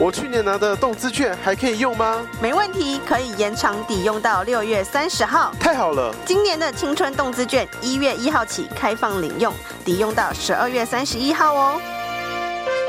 [0.00, 2.24] 我去年拿的动资券还可以用吗？
[2.40, 5.52] 没问题，可以延长抵用到六月三十号。
[5.58, 6.14] 太好了！
[6.24, 9.52] 今年的青春动资券一月一号起开放领用，
[9.84, 11.80] 抵用到十二月三十一号哦。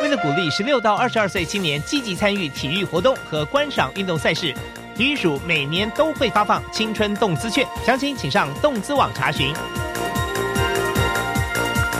[0.03, 4.53] 为了鼓励十六到二十二岁青年积极参与体育活动和观赏运动赛事，
[4.95, 9.51] 体育署每年都会发放青春动资券，详情请上动资网查询。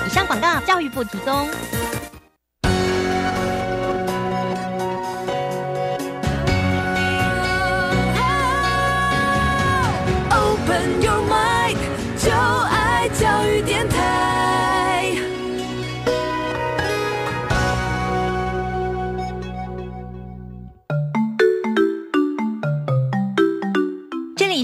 [0.06, 1.50] 以上广告，教育部提供。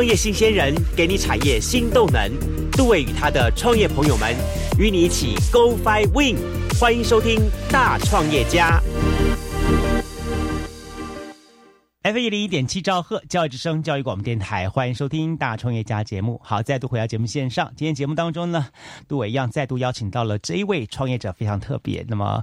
[0.00, 2.32] 创业新鲜人给你产业新动能，
[2.72, 4.34] 杜伟与他的创业朋友们
[4.78, 6.38] 与你一起 Go Fly Win，
[6.80, 7.38] 欢迎收听
[7.70, 8.80] 大创业家。
[12.00, 16.40] F 一零一点七兆赫教育之声教育广播电台，欢迎收听大创业家节目。
[16.42, 17.70] 好，再度回到节目线上。
[17.76, 18.68] 今天节目当中呢，
[19.06, 22.02] 杜伟一样再度邀请到了这一位创业者，非常特别。
[22.08, 22.42] 那么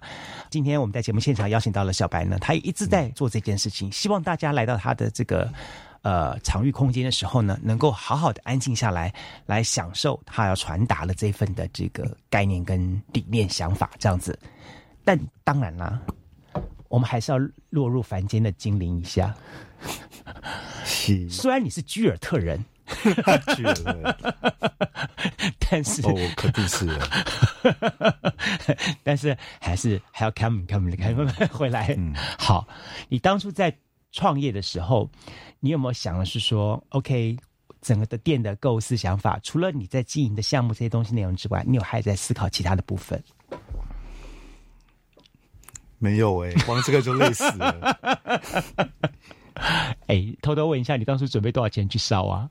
[0.51, 5.51] 今天我们在节目现场邀请到了小白呢，他一直在做这件事情，希望大家来到他的这个。
[6.07, 9.13] 呃，场域空间的时候呢，能够好好的安静下来，
[9.45, 12.79] 来享受他要传达的这份的这个概念跟
[13.11, 14.39] 理念想法这样子。
[15.03, 15.99] 但当然啦，
[16.87, 17.37] 我们还是要
[17.69, 19.35] 落入凡间的精灵一下。
[21.29, 22.63] 虽然你是居尔特人，
[23.57, 24.15] 居尔特人，
[25.59, 26.87] 但是哦，肯定是。
[29.03, 31.93] 但是还是还要 come come come 回来。
[31.97, 32.65] 嗯，好，
[33.09, 33.77] 你当初在
[34.13, 35.09] 创业的时候。
[35.59, 37.37] 你有没有想的是说，OK，
[37.81, 43.21] 整个的店的构思想法，除了你在经营的项目这些东西内容之外，你有还在思考其他的部分？
[45.99, 47.97] 没有哎，光这个就累死了。
[50.05, 52.47] 哎，偷偷问一下，你当初准备多少钱去烧啊？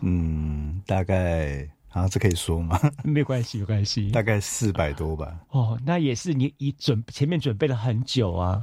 [0.00, 2.78] 嗯，大概啊，这可以说吗？
[3.02, 4.10] 没关系，没关系。
[4.10, 5.40] 大概四百多吧。
[5.48, 8.62] 哦，那也是你已准前面准备了很久啊。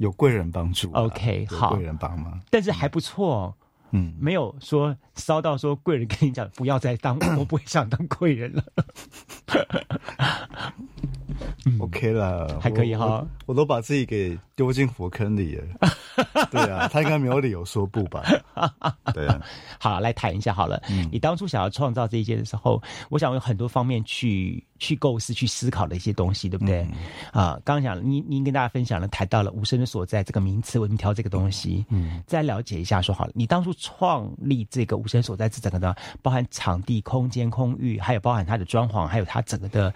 [0.00, 3.54] 有贵人帮助，OK，好，贵人帮忙，但是还不错，
[3.90, 8.64] 嗯，没有说骚到说贵人跟你讲不要再当，我不会想当贵人了。
[11.78, 15.64] OK 了，还可以哈，我都把自己给丢进火坑里了。
[16.50, 18.22] 对啊，他应该没有理由说不吧？
[19.14, 19.40] 对啊，
[19.78, 20.82] 好，来谈一下好了。
[21.10, 26.82] 你当初想要创造这一件的时候，我想有很多方面去去构思、去思考的一些东西，对不对？
[27.32, 31.84] 啊，刚刚讲，您您跟大家分享了，谈到了无声的所在这个名词，为什么挑这个东西？
[31.88, 39.92] 嗯，再了解一下，说好了，你当初创立这个无声所在这整个的，包含场地、空间、空域，还有包含它的装潢，还有它整个的。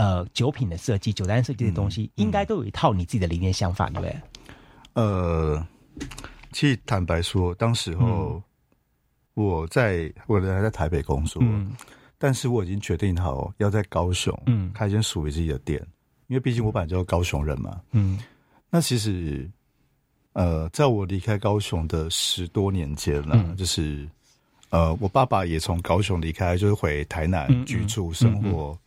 [0.00, 4.16] 呃酒品的设计、酒单设计的东西，应该都有一套你自己的理念想法，对不对？
[4.94, 5.66] 呃，
[6.52, 8.42] 其实坦白说，当时候
[9.34, 11.76] 我在我原来在台北工作，嗯
[12.16, 15.78] 但是我已经决定好要在高雄嗯开一间属于自己的店，
[16.28, 17.78] 因为毕竟我本来就是高雄人嘛。
[17.92, 18.18] 嗯
[18.70, 19.50] 那其实，
[20.32, 24.08] 呃，在我离开高雄的十多年间呢、嗯就是
[24.70, 28.78] 呃，我爸爸也从高雄离开，就是回台南居住生活。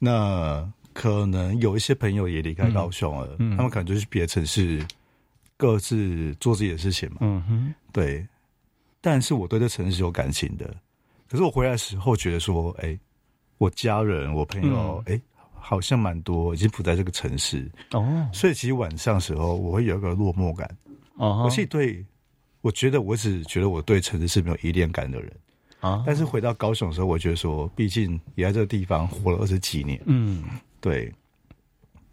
[0.00, 3.54] 那可能有一些朋友也离开高雄了，嗯。
[3.54, 3.56] 嗯。
[3.56, 4.84] 他们可能就是别的城市
[5.56, 7.18] 各自做自己的事情嘛。
[7.20, 8.26] 嗯哼，对。
[9.00, 10.74] 但是我对这城市是有感情的，
[11.28, 12.98] 可是我回来的时候觉得说，哎、
[13.58, 15.20] 我家人、我朋友，哎、
[15.52, 17.70] 好像蛮多已经不在这个城市。
[17.92, 20.68] 哦，所以其实晚上的时候我会有一个落寞感。
[21.16, 22.04] 哦我其实对，
[22.62, 25.32] 我觉得我只觉得我对城市是没有依恋感的人
[25.80, 26.04] 啊。
[26.06, 30.44] 但是回到高雄的时候，我觉得说，毕竟也在这个地方活了二十几年，嗯。
[30.80, 31.12] 对。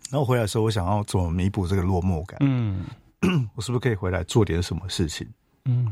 [0.10, 2.38] 然后回来的时候，我想要怎么弥补这个落寞感？
[2.42, 2.86] 嗯。
[3.56, 5.28] 我是不是可以回来做点什么事情？
[5.66, 5.92] 嗯。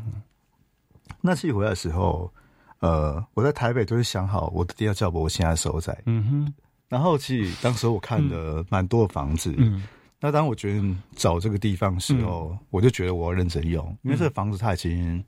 [1.22, 2.32] 那其实回来的时候，
[2.80, 5.98] 呃，我在台北都是想好我的第二叫我现在所在。
[6.06, 6.54] 嗯哼，
[6.88, 9.84] 然后其实当时我看了蛮多的房子，嗯。
[10.20, 15.24] 那当我决定找这个地方的时候，我就觉得我要认真用，因为这个房子它已经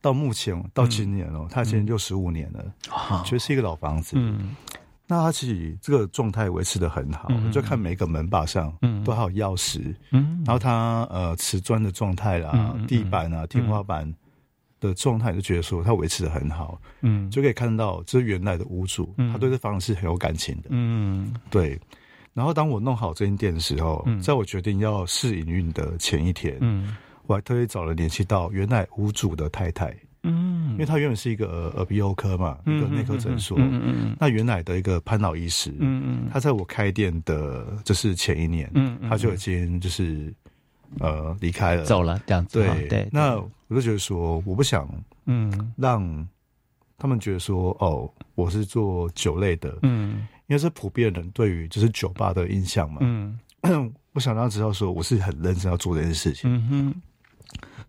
[0.00, 2.64] 到目前到今年哦，它已经六十五年了，
[3.24, 4.16] 觉得是一个老房子。
[4.16, 4.54] 嗯。
[5.10, 10.42] 那它其实这个状态维持的很好，嗯就看每个门把上嗯都还有钥匙，嗯。
[10.44, 14.12] 然后它呃瓷砖的状态啦、地板啊、天花板
[14.78, 17.30] 的状态，就觉得说它维持的很好，嗯。
[17.30, 19.32] 就可以看到这是原来的屋主，嗯。
[19.32, 21.34] 他对这房子是很有感情的，嗯。
[21.48, 21.80] 对。
[22.34, 24.20] 然后当我弄好这间店的时候，嗯。
[24.20, 26.94] 在我决定要试营运的前一天，嗯
[27.28, 33.94] 我还特意找了联系到原来屋主的太太，嗯，因为他原本是一个呃耳鼻喉科嘛，嗯一个内科诊所，嗯嗯嗯。
[34.06, 40.32] 嗯那原来的一个潘老医师，嗯嗯他在我开店的就是前一年，嗯嗯他就已经就是
[41.00, 43.08] 呃离开了，走了这样子哈对对。
[43.12, 43.36] 那
[43.68, 44.88] 我就觉得说，我不想
[45.26, 45.72] 嗯。
[45.76, 46.26] 让
[46.96, 50.26] 他们觉得说，哦，我是做酒类的，嗯。
[50.46, 53.38] 因为是普遍人对于就是酒吧的印象嘛，嗯。
[54.14, 57.02] 我想让他知道说我是很认真要做这件事情，嗯哼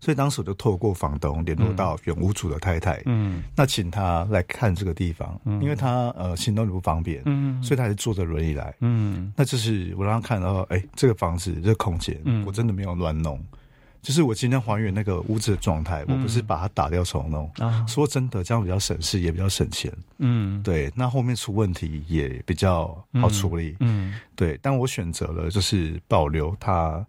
[0.00, 3.42] 所以当时我就透过房东联络到原屋主的太太，嗯。
[3.54, 5.62] 那请他来看这个地方，嗯。
[5.62, 7.62] 因为他呃行动不方便，嗯。
[7.62, 9.30] 所以他是坐着轮椅来，嗯。
[9.36, 12.42] 那就是我让他看到，哎、这个房子这个空间，嗯。
[12.46, 13.38] 我真的没有乱弄，
[14.00, 16.16] 就是我今天还原那个屋子的状态，嗯。
[16.16, 17.50] 我不是把它打掉重弄。
[17.58, 17.84] 啊。
[17.86, 19.92] 说真的，这样比较省事，也比较省钱。
[20.16, 20.62] 嗯。
[20.62, 23.76] 对，那后面出问题也比较好处理。
[23.80, 24.14] 嗯。
[24.34, 27.04] 对，但我选择了就是保留它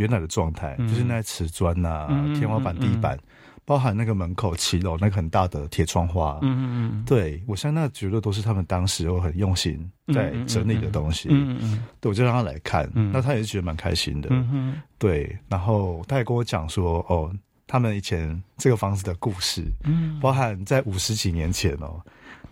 [0.00, 0.88] 原来的状态，嗯。
[0.88, 3.18] 就是那些瓷砖呐、嗯天花板、地板，
[3.66, 6.38] 包含那个门口七楼那个很大的铁窗花。
[6.42, 9.78] 嗯嗯嗯对我相信那绝对都是他们当时有很用心
[10.14, 11.28] 在整理的东西。
[11.30, 13.12] 嗯嗯对，我就让他来看，嗯。
[13.12, 14.28] 那他也是觉得蛮开心的。
[14.32, 14.82] 嗯嗯。
[14.98, 17.30] 对，然后他也跟我讲说，哦，
[17.66, 20.18] 他们以前这个房子的故事，嗯。
[20.20, 22.00] 包含在五十几年前哦，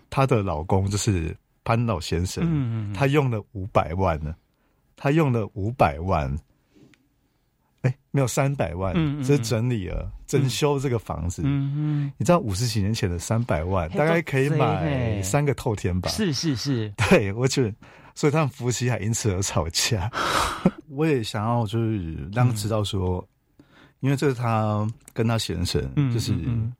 [0.09, 2.93] 她的老公就是潘老先生，嗯嗯。
[2.93, 4.33] 他用了五百万呢，
[4.95, 6.33] 他用了五百万，
[7.81, 11.41] 哎，没有三百万，嗯嗯只是整理了、整修这个房子。
[11.45, 16.09] 嗯你知道五十几年前的三百万，大概可以买三个透天吧？
[16.09, 17.73] 是是是， 对，我觉得，
[18.15, 20.11] 所以他们夫妻还因此而吵架。
[20.89, 23.25] 我也想要就是让他知道说，
[24.01, 26.73] 因为这是他跟他先生，嗯就是、嗯嗯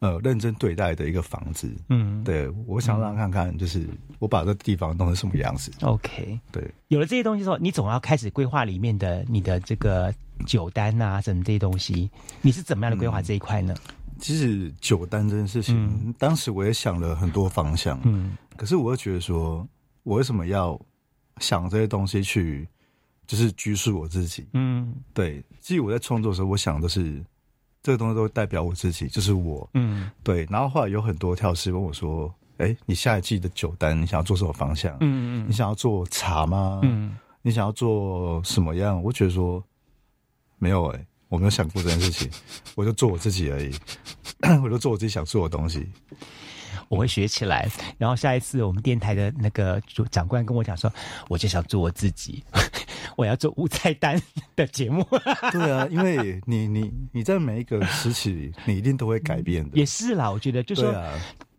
[0.00, 1.70] 呃认真对待的一个房子。
[1.88, 5.70] 嗯对，我想让他看看，就是我把这地方弄成什么样子。
[5.82, 10.14] OK，对，有了这些东西之后，你总要开始规划里面的你的这个
[10.46, 12.10] 酒单啊，什么这些东西，
[12.42, 13.74] 你是怎么样的规划这一块呢？
[14.20, 19.64] 其实酒单这件事情，当时我也想了很多方向，嗯，可是我又觉得说，
[20.02, 20.76] 我为什么要
[21.38, 22.66] 想这些东西去，
[23.28, 24.44] 就是拘束我自己？
[24.54, 27.24] 嗯对，其实我在创作的时候，我想的是
[27.88, 29.66] 这个东西都代表我自己，就是我。
[29.72, 34.94] 嗯对，然后后来有很多跳师问我说：“哎，你下一季的酒单，你想要做什么方向？
[35.00, 36.80] 嗯嗯你想要做茶吗？
[36.82, 39.64] 嗯你想要做什么样？”我觉得说
[40.58, 42.30] 没有哎、我没有想过这件事情，
[42.76, 43.72] 我就做我自己而已，
[44.62, 45.90] 我就做我自己想做的东西。
[46.90, 47.68] 我会学起来。
[47.96, 50.92] 然后下一次我们电台的那个主长官跟我讲说，
[51.28, 52.44] 我就想做我自己，
[53.18, 54.16] 我要做无菜单
[54.54, 55.04] 的节目。
[55.50, 59.76] 对啊，因为你你你在每一个时期，你一定都会改变的。
[59.76, 60.86] 也是啦，我觉得就是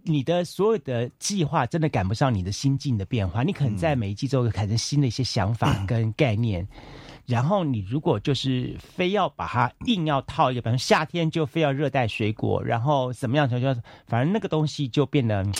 [0.03, 6.65] 你的所有的计划真的赶不上你的心境的变化，你可能在每一季都会产生新的一些想法跟概念。
[7.27, 15.53] 然后你如果就是非要把它硬要套一个，比如夏天就非要热带水果，然后怎么样就就，反正那个东西就变得嗯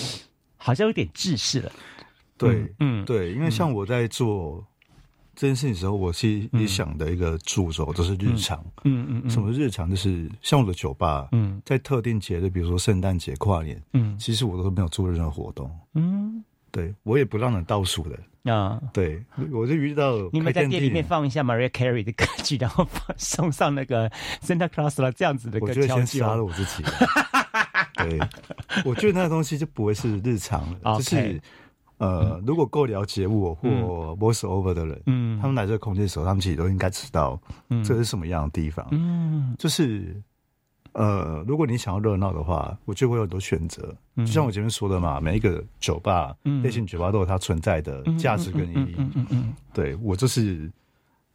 [0.56, 1.70] 好像有点制式了。
[2.38, 4.66] 对，嗯，对，因为像我在做
[5.34, 9.88] 这件事情的时候，我是理想的一个主轴就是日常，嗯嗯嗯，什么日常？
[9.88, 18.18] 就是像我的酒吧，嗯，在特定节日，比如说圣诞节、跨年，嗯，其实我都没有做任何活动，嗯，对我也不让人倒数的。
[18.52, 24.10] 啊，对，我就遇到你们在店里面放一下 Maria Carey 的歌曲，然后放送上那个
[24.42, 26.82] Santa Claus 了这样子的歌，我觉得先杀了我自己。
[27.94, 28.18] 对，
[28.84, 31.40] 我觉得那个东西就不会是日常了， 就是
[32.02, 33.68] 呃，如果够了解我或
[34.18, 37.40] Voice Over 的人，嗯，他们来这个空间的时候，他们其实都应该知道
[37.84, 40.20] 这是什么样的地方，嗯，就是。
[40.94, 43.96] 呃，如果你想要热闹的话，我就会有很多选择。
[44.18, 48.94] 就像我前面说的嘛，每一个酒吧类型酒吧都有它存在的价值跟意义。
[48.98, 50.70] 嗯嗯嗯，对我就是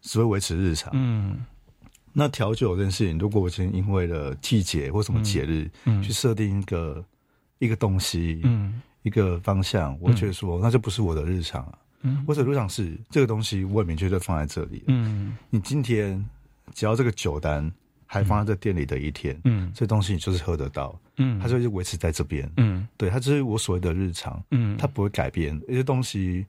[0.01, 0.91] 只会维持日常。
[0.93, 1.43] 嗯，
[2.13, 5.67] 那调酒这件事情，如果我今天因为了季节或什么节日，
[6.03, 7.03] 去设定一个
[7.57, 11.79] 一个东西，嗯，一个方向，我觉得说那就不是我的日常啊。
[12.01, 14.83] 嗯，我的日常是这个东西，我也明确的放在这里。
[14.87, 16.23] 嗯，你今天
[16.73, 17.71] 只要这个酒单。
[18.09, 25.61] 还放在这店里的一天，嗯，这东西你就是喝得到，嗯，它就维持在这边，嗯，对，它就是我所谓的日常，嗯，它不会改变。
[25.67, 26.45] 一些东西，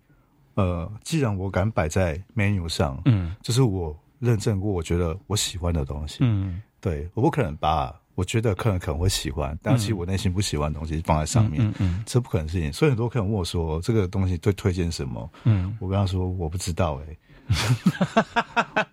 [0.55, 12.73] 呃，既然我敢摆在 menu 上，嗯，就是我认证过，我觉得我喜欢的东西，嗯，对，我不可能把我觉得客人可能会喜欢，但其实我内心不喜欢的东西放在上面，嗯嗯，这不可能事情。
[12.73, 15.31] 所以很多客人问我说，这个东西最推荐什么？
[15.45, 17.17] 嗯，我跟他说我不知道，哎。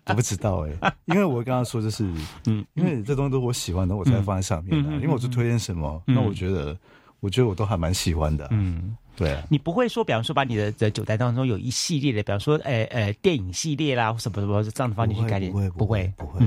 [0.06, 2.04] 我不知道 哎，因为我刚刚说就是，
[2.46, 4.92] 嗯，因为这东西都是我喜欢的，我才放在上面的。
[4.94, 6.78] 因为我是推荐什么，那我觉得，
[7.18, 8.46] 我觉得我都还蛮喜欢的。
[8.52, 9.42] 嗯，对啊。
[9.50, 16.40] 你不会说，比方说把你的的酒单当中有一系列的，比方说，呃呃，电影系列啦，或什么什么这样的方式去改变，不会不会不会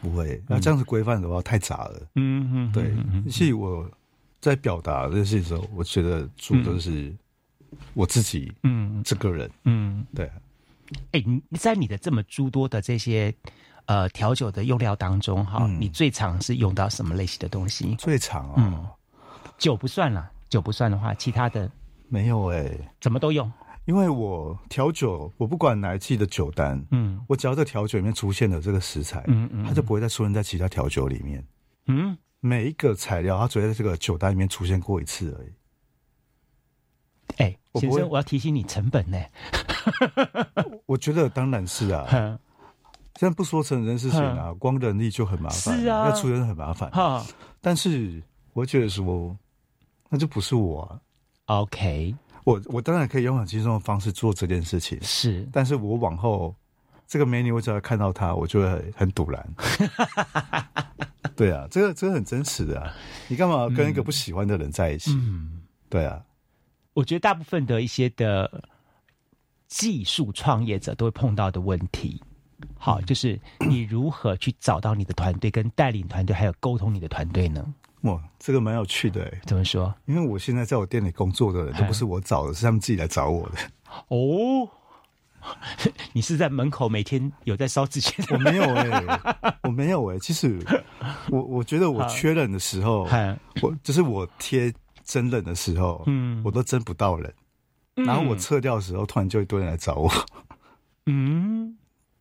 [0.00, 0.42] 不会。
[0.48, 2.00] 那这样子规范的话太杂了。
[2.14, 3.30] 嗯嗯，对。
[3.30, 3.88] 所以我
[4.40, 7.14] 在表达这些时候，我觉得主都是
[7.94, 10.30] 我自己，嗯，这个人，嗯，对。
[11.12, 13.32] 哎，你在你的这么诸多的这些
[13.86, 17.94] 呃调酒的用料当中，哈，你最常是用到什么类型的东西？
[17.96, 18.86] 最常啊，嗯，
[19.56, 21.70] 酒不算了，酒不算的话，其他的
[22.08, 22.68] 没有哎，
[23.00, 23.50] 怎么都用。
[23.86, 31.44] 因为我调酒，我不管哪一季的酒单，嗯，我只要在调酒里面出现的这个食材，嗯嗯，它就不会再出现在其他调酒里面。
[31.86, 35.52] 嗯，每一个材料，它只会在这个酒单里面出现过一次而已。
[37.38, 39.18] 哎，先生，我要提醒你成本呢。
[40.86, 42.06] 我觉得当然是啊，
[43.18, 46.90] 现在不说成人事情啊，光人力就很麻烦，是啊，要出人很麻烦。
[46.90, 47.24] 哈，
[47.60, 48.22] 但是
[48.52, 49.36] 我觉得说，
[50.08, 51.00] 那就不是我。
[51.46, 52.14] OK，
[52.50, 56.54] 我我当然可以用很轻松的方式做这件事情，是，但是我往后
[57.06, 59.54] 这个美女，我只要看到她，我就会很堵然。
[61.36, 62.92] 对啊，这个这个很真实的啊，
[63.28, 65.12] 你干嘛跟一个不喜欢的人在一起？
[65.14, 66.22] 嗯，对啊。
[66.92, 68.62] 我觉得大部分的一些的
[69.68, 72.20] 技术创业者都会碰到的问题，
[72.76, 77.64] 好，就是你如何去找到你的团队，跟带领团队，还有沟通你的团队呢？
[78.02, 79.40] 哇，这个蛮有趣的哎。
[79.46, 79.94] 怎么说？
[80.06, 83.58] 因为我现在在我店里工作的人都不是我找的，是他们自己来找我的。
[84.08, 84.68] 哦，
[86.12, 88.24] 你是在门口每天有在烧纸钱？
[88.30, 89.20] 我没有哎，
[89.64, 90.18] 我没有哎。
[90.18, 90.58] 其实
[91.30, 93.08] 我我觉得我缺人的时候，
[93.62, 94.72] 我就是我贴。
[95.02, 97.34] 真人的时候，嗯，我都真不到人，
[97.96, 100.08] 然后我撤掉的时候，突然就一堆人来找我，
[101.06, 101.76] 嗯，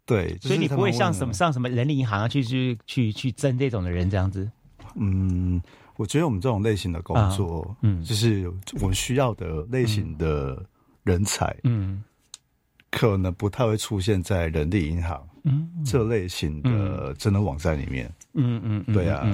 [0.08, 4.50] 对，所以你不会像什么上什么人力银行啊，去去去去争这种的人这样子。
[4.96, 5.62] 嗯，
[5.98, 10.66] 我觉得我们这种类型的工作，嗯，就是我们需要的类型的
[11.04, 12.04] 人才，嗯，
[12.92, 19.28] 可能不太会出现在人力银行，嗯，这类型的智能网站里面，嗯嗯，对啊，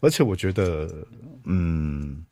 [0.00, 1.06] 而且我觉得，
[1.44, 2.24] 嗯。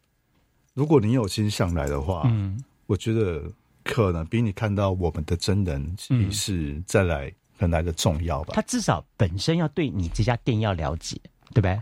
[0.75, 3.51] 如果你有心想来的话，嗯，我觉得
[3.83, 8.53] 可能比你看到我们的真人比是再来很来的重要吧。
[8.53, 11.19] 他至少本身要对你这家店要了解，
[11.55, 11.81] 对不对？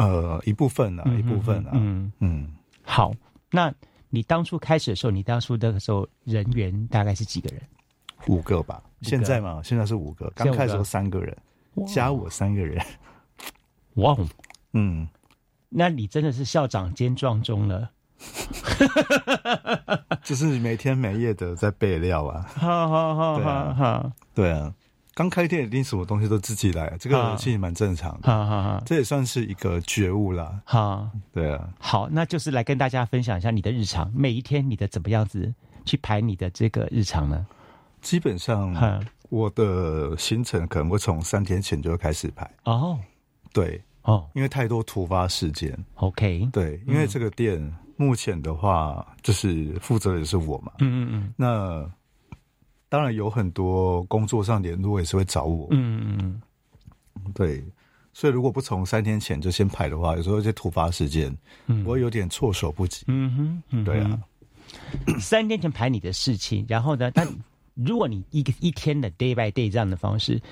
[0.00, 2.48] 呃，一部分啊，一部分啊，嗯嗯。
[2.82, 3.12] 好，
[3.50, 3.72] 那
[4.08, 7.62] 你当初开始的时候，你当初那个时候人员大概是几个人？
[8.26, 8.82] 五个吧。
[9.02, 10.30] 现在嘛，现在是五个。
[10.34, 11.36] 刚开始三个人，
[11.86, 12.84] 加我三个人。
[13.94, 14.16] 哇，
[14.72, 15.06] 嗯。
[15.68, 17.90] 那你真的是校长兼撞钟了，
[20.24, 24.74] 就是每天每夜的在备料啊， 哈哈哈，对啊，对啊，
[25.14, 35.52] 刚开店一定什么东西都自己来，这个其实蛮正常的，哈哈哈，这也算是一个觉悟啦，哈，对啊，好，那就是来跟大家分享一下你的日常，每一天你的怎么样子
[35.84, 37.46] 去排你的这个日常呢？
[38.00, 42.98] 基本上，我的行程可能会从三天前就会开始排，哦，
[43.52, 43.80] 对。
[44.02, 45.78] 哦，因为太多突发事件。
[45.96, 47.60] OK，对，因为这个店
[47.98, 50.72] 目前的话，就是负责人是我嘛。
[50.78, 51.90] 嗯嗯嗯，那
[52.90, 55.68] 当然有很多工作上联络也是会找我。
[55.70, 56.40] 嗯嗯
[57.14, 57.64] 嗯，对，
[58.12, 61.34] 所以如果不从三天前就先排的话，有时候一些突发事件，
[61.68, 63.04] 嗯我有点措手不及。
[63.06, 64.20] 嗯哼，嗯哼对啊，
[65.18, 67.26] 三天前排你的事情，然后呢，但
[67.74, 70.42] 如果你一个一天的 day by day 这样的方式，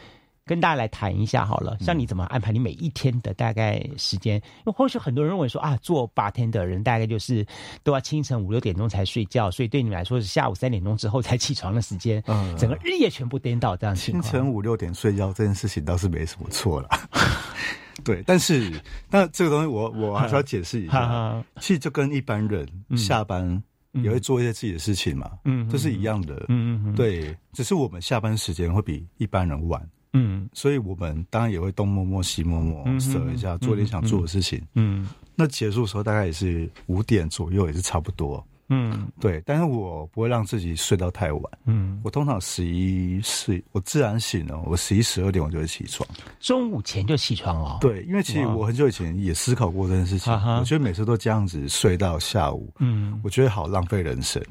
[0.49, 4.36] 跟大家来谈一下好了，像你怎么安排你每一天的大概时间？
[4.36, 7.46] 因为或许很多人认为说啊，做八天的人大概就是
[7.82, 14.22] 都要清晨五六点钟才睡觉，所以对你们来说是下午三点钟之后才起床的时间，嗯整个日夜全部颠倒这样的情清。
[14.22, 16.88] 晨五六点睡觉这件事情倒是没什么错了。
[18.05, 18.72] 对，但是
[19.11, 23.61] 那这个东西我我还是要解释一下 其实就跟一般人下班
[23.92, 34.63] 也会做一些自己的事情嘛，嗯这是一样的，嗯嗯嗯对，只是我们下班时间会比一般人晚，嗯所以我们当然也会东摸摸西摸摸，嗯舍一下，做点想做的事情。
[34.75, 38.45] 嗯那结束的时候大概也是五点左右，也是差不多。
[38.71, 41.43] 嗯对，但是我不会让自己睡到太晚。
[41.65, 46.07] 嗯，我通常十一睡，我自然醒了，我十一十二点我就会起床。
[46.39, 47.79] 中午前就起床哦。
[47.81, 54.43] 对，因为其实我很久以前也思考过这件事情，我觉得每次都这样子睡到下午，嗯，我觉得好浪费人生。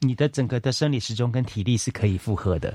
[0.00, 2.74] 你的整个的生理时钟跟体力是可以负荷的。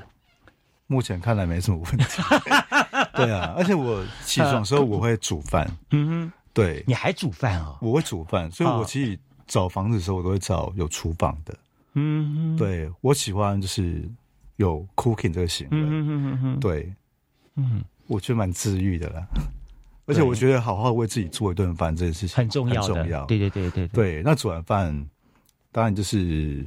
[0.89, 2.21] 目前看来没什么问题。
[3.13, 7.77] 对啊，而且我起床的时候我会煮饭，嗯哼，对，你还煮饭哦？
[7.79, 11.55] 我会煮饭，所以哦我其实找房子的时候我都会找有厨房的。
[11.93, 14.03] 嗯哼，对我喜欢就是
[14.55, 16.93] 有 cooking 这个行为，嗯哼哼哼哼，对，
[17.55, 19.27] 嗯，我觉得蛮治愈的啦。
[20.07, 23.25] 而且我觉得好好为自己做一顿饭这件事情很重要的很重要。
[23.25, 25.07] 对对对对对，那煮完饭
[25.71, 26.65] 当然就是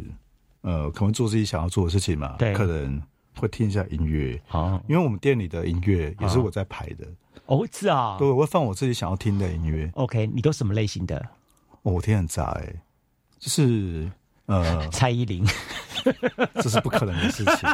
[0.61, 2.37] 呃，可能做自己想要做的事情嘛。
[2.39, 3.03] 对可能
[3.39, 4.41] 会听一下音乐。
[4.47, 7.07] 好，因为我们店里的音乐也是我在排的。
[7.47, 8.17] 哦，是啊。
[8.19, 9.91] 对，我会放我自己想要听的音乐。
[9.95, 11.17] OK，你都什么类型的？
[11.83, 12.75] 哦，我听很杂哎、
[13.39, 14.11] 就是
[14.47, 15.45] 呃， 蔡依林，
[16.57, 17.69] 这是不可能的事情。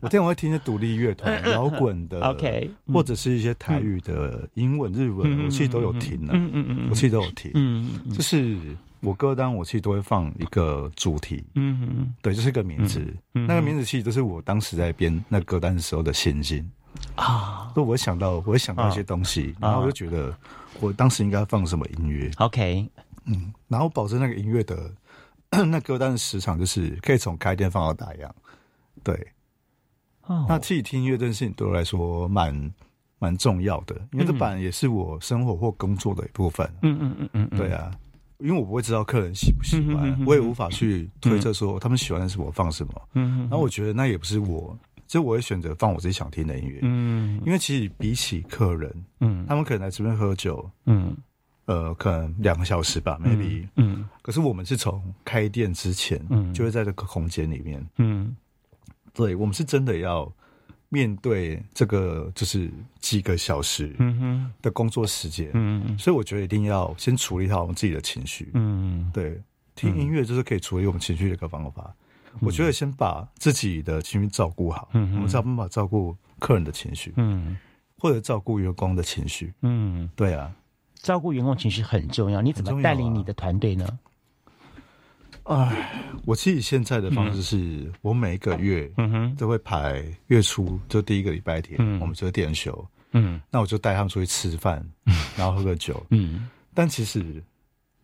[0.00, 6.32] 我听我会听一些独立乐团、 摇滚的 OK，嗯或者是一些台语的英文、日文，嗯我其实都有听的。
[6.34, 7.50] 嗯嗯嗯嗯我其实都有听。
[7.54, 8.56] 嗯嗯就是
[9.00, 11.44] 我歌单，我其实都会放一个主题。
[11.54, 13.04] 嗯嗯对，就是一个名字。
[13.32, 16.68] 那个名字其实就是我当时在编那歌单的时候的心境。
[17.14, 20.36] 啊所以我会想到，我会想到一些东西，然后我就觉得
[20.80, 22.28] 我当时应该放什么音乐。
[22.38, 22.88] OK，
[23.26, 24.90] 嗯，然后保证那个音乐的
[25.66, 28.28] 那歌单的时长，就是可以从开店放到打烊。
[29.04, 29.28] 对，
[30.22, 32.72] 哦那自己听音乐这件事情对我来说蛮
[33.20, 36.68] 蛮重要的，因为这版也是我生活或工作的一部分。
[36.82, 37.90] 嗯嗯嗯嗯，嗯对，啊，
[38.38, 42.92] 因为我不会知道客人喜不喜欢，我也无法去推测说他们喜欢的是我放什么。
[43.14, 46.78] 嗯然后我觉得那也不是我，所以我会选择放我自己想听的音乐。
[46.82, 47.40] 嗯。
[47.44, 49.44] 因为其实比起客人，嗯。
[49.48, 51.16] 他们可能来这边喝酒，嗯。
[51.66, 53.68] 呃，可能两个小时吧，maybe。
[53.76, 54.08] 嗯。
[54.22, 56.54] 可是我们是从开店之前，嗯。
[56.54, 58.36] 就会在这个空间里面，嗯。
[59.12, 60.32] 对我们是真的要
[60.90, 62.70] 面对这个就是
[63.00, 69.40] 几个小时嗯哼的工作时间，嗯所以我觉得一定要先处理好我们自己的情绪，嗯对，
[69.74, 71.94] 听音乐就是可以处理我们情绪的一个方法。
[72.40, 77.56] 我觉得先把自己的情绪照顾好，嗯哼我们才有办法照顾客人的情绪，嗯
[77.98, 79.52] 或者照顾员工的情绪。
[79.62, 80.54] 嗯，对啊，
[80.94, 82.40] 照顾员工情绪很重要。
[82.40, 83.98] 你怎么带领你的团队呢？
[85.48, 85.90] 唉，
[86.26, 89.36] 我自己现在的方式是、我每一个月嗯哼。
[89.36, 91.98] 都会排月初就第一个礼拜天，嗯。
[92.00, 93.40] 我们就会店休，嗯。
[93.50, 94.86] 那我就带他们出去吃饭，
[95.38, 96.04] 然后喝个酒。
[96.10, 96.48] 嗯。
[96.74, 97.42] 但其实，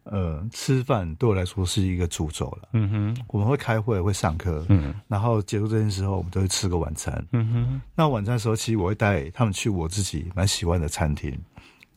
[0.04, 2.68] 呃，吃饭对我来说是一个主轴了。
[2.72, 3.24] 嗯哼。
[3.28, 4.94] 我们会开会，会上课，嗯。
[5.06, 7.22] 然后结束这件事后，我们都会吃个晚餐。
[7.32, 7.80] 嗯哼。
[7.94, 11.38] 那晚餐的时候，其实我会带他们去我自己蛮喜欢的餐厅，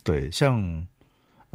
[0.03, 0.85] 对，像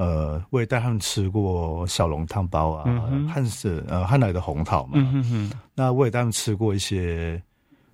[0.03, 2.84] 呃，我也带他们吃过小笼汤包啊，
[3.32, 5.53] 汉式呃汉来的红桃嘛，嗯哼哼。
[5.74, 7.40] 那我也带他们吃过一些，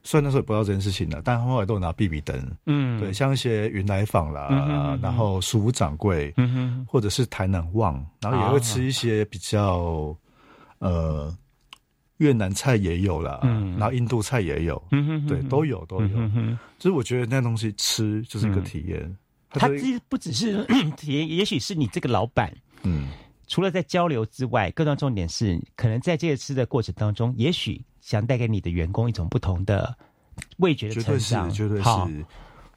[0.02, 2.98] 虽然那时候也不知道这件事情了，但后来都有拿 BB 灯，嗯。
[3.00, 5.00] 对，像一些云来坊啦，嗯哼嗯哼。
[5.02, 10.16] 然后苏武掌柜，嗯哼或者是台南旺，然后也会吃一些比较、
[10.78, 11.36] 呃
[12.18, 13.76] 越南菜也有啦，嗯。
[13.78, 16.08] 然后印度菜也有，对，嗯哼哼都有都有。
[16.14, 19.14] 嗯哼就是我觉得那东西吃就是一个体验，就是
[19.50, 20.64] 他其实不只是
[20.96, 23.08] 体验，也许是你这个老板，嗯，
[23.46, 29.96] 除了在交流之外，更重要重点是，可能在这个吃的过程当中，也许想带给你的员工一种不同的
[30.58, 32.24] 味觉的绝对成长，是绝对是，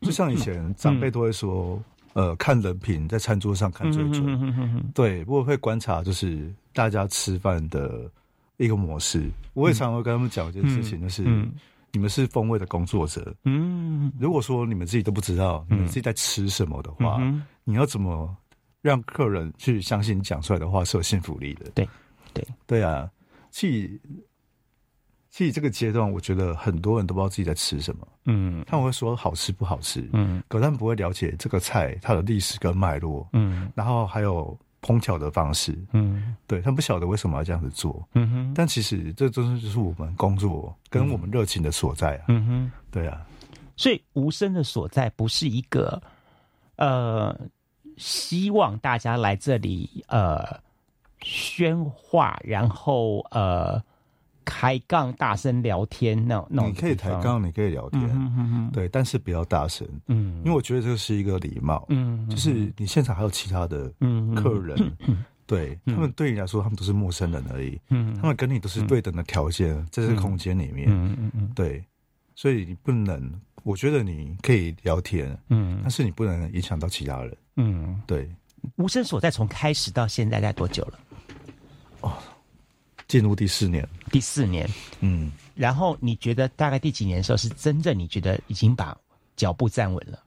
[0.02, 1.82] 就像以前长辈都会说，
[2.14, 8.10] 呃，看人品在餐桌上看最准，对，我会观察就是大家吃饭的
[8.58, 9.30] 一个模式。
[9.54, 11.52] 我也常常会跟他们讲一件事情，就是、嗯
[11.92, 18.36] 你们是风味的工作者，嗯，如果说你们自己都不知道你们自己在吃什么的话，嗯你要怎么
[18.82, 21.70] 让客人去相信你讲出来的话是有信服力的？
[21.72, 21.88] 对，
[22.34, 23.10] 对，对啊。
[23.52, 24.02] 其实，
[25.30, 28.08] 其实这个阶段，我觉得很多人都不知道自己在吃什么。
[28.26, 43.26] 嗯，他们会说好吃不好吃，嗯，可他们不会了解这个菜它的历史跟脉络，嗯，然后还有烹调的方式，嗯，对他不晓得为什么要这样子做，嗯哼，但其实这都是就是我们工作跟我们热情的所在啊，嗯哼，对啊，
[43.76, 46.02] 所以无声的所在不是一个
[46.78, 47.40] 呃，
[47.98, 50.60] 希望大家来这里呃
[51.22, 53.80] 喧哗，然后呃
[54.54, 60.40] 开杠、大声聊天那那种你可以抬杠，你可以聊天，嗯哼哼对，但是不要大声，嗯。
[60.40, 64.98] 因为我觉得这是一个礼貌，嗯就是你现场还有其他的嗯客人，
[65.48, 68.14] 对他们对你来说，他们都是陌生人而已，嗯。
[68.16, 71.82] 他们跟你都是对等的条件，在这个空间里面，嗯嗯嗯对，
[72.36, 73.32] 所以你不能，
[73.64, 75.80] 我觉得你可以聊天，嗯。
[75.82, 78.30] 但是你不能影响到其他人，嗯，对，
[78.76, 82.12] 无声所在从开始到现在大概多久了？
[83.12, 84.66] 进入第四年，第四年，
[85.02, 88.98] 嗯，然后你觉得大概第几年的时候是真正你觉得已经把
[89.36, 90.18] 脚步站稳了？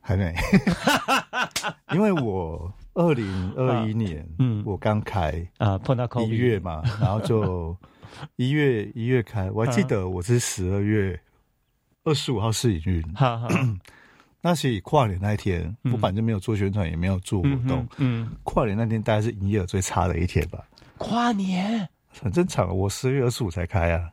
[0.00, 0.34] 还没，
[1.94, 7.76] 因为我二零二一年， 嗯，我刚开啊，碰到一月嘛，然后就
[8.34, 11.16] 一月一月开，我还记得我是十二月
[12.02, 13.48] 二十五号试营运，哈哈，
[14.42, 20.66] 那是跨年那一天，我反正没有做宣传，也没有做活动，嗯，跨年那天大概是营业额最差的一天吧，
[20.98, 21.88] 跨年
[22.18, 24.10] 很正常，我十月二十五才开啊，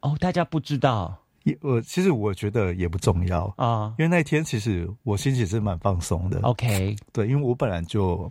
[0.00, 1.16] 哦，大家不知道。
[1.44, 8.30] 也我其实我觉得也不重要啊，因为那一天其实我心情是蛮放松的，OK，对，因为我本来就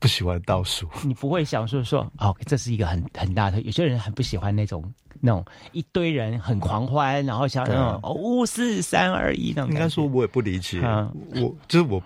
[0.00, 4.82] 不喜欢倒数，你不会想说说哦，这是一个很很大的，有些人很不喜欢那种
[5.20, 12.02] 那种一堆人很狂欢，然后像那哦五四三二一那种，应该说我也不理解，嗯我就是我，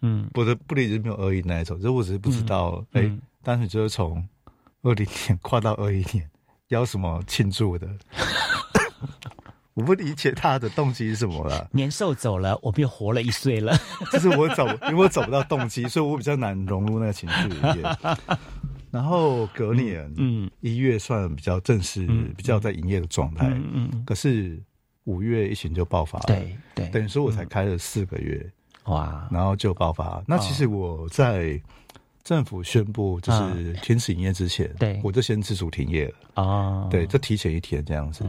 [0.00, 3.20] 嗯，我的不理解没有恶意那一种，就是我只是不知道，哎、嗯。
[3.42, 4.26] 单纯就是从
[4.86, 6.30] 二零年跨到二一年，
[6.68, 7.88] 要什么庆祝的，
[9.74, 11.68] 我不理解他的动机是什么了。
[11.72, 13.76] 年兽走了，我们又活了一岁了，
[14.12, 17.98] 就是我走，因为我找不到动机，所以我比较难融入那个情绪里面。
[18.92, 22.06] 然后隔年，嗯，一月算比较正式，
[22.36, 23.48] 比较在营业的状态。
[23.48, 24.62] 嗯嗯可是
[25.02, 28.48] 五月疫情就爆发了，对对，等于说我才开了四个月，
[28.84, 30.22] 哇，然后就爆发。
[30.28, 31.60] 那其实我在
[32.26, 35.00] 政府宣布就是停止营业之前，对。
[35.04, 36.14] 我就先自主停业了。
[36.42, 38.24] 哦，对，就提前一天这样子。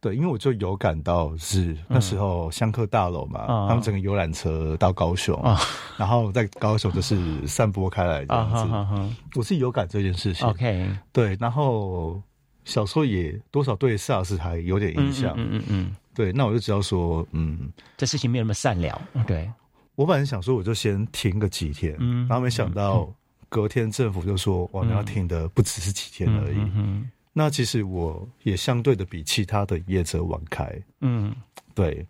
[0.00, 5.60] 对，因为我就有感到是那时候香客大楼嘛，嗯他们整个游览车到高雄，啊。
[5.98, 9.16] 然后在高雄就是散播开来这样子。
[9.34, 10.48] 我是有感这件事情。
[10.48, 12.18] OK，对，然后
[12.64, 15.34] 小时候也多少对 SARS 还有点印象。
[15.36, 18.98] 嗯嗯嗯，对，那我就知道说，嗯，这事情没有那么善良。
[19.26, 19.50] 对，
[19.94, 22.26] 我本来想说我就先停个几天，嗯。
[22.28, 23.12] 然后没想到
[23.48, 26.56] 隔天政府就说，我们要停的不只是几天而已。
[26.74, 30.72] 嗯那其实我也相对的比其他的业者晚开，
[31.02, 31.34] 嗯
[31.74, 32.06] 对，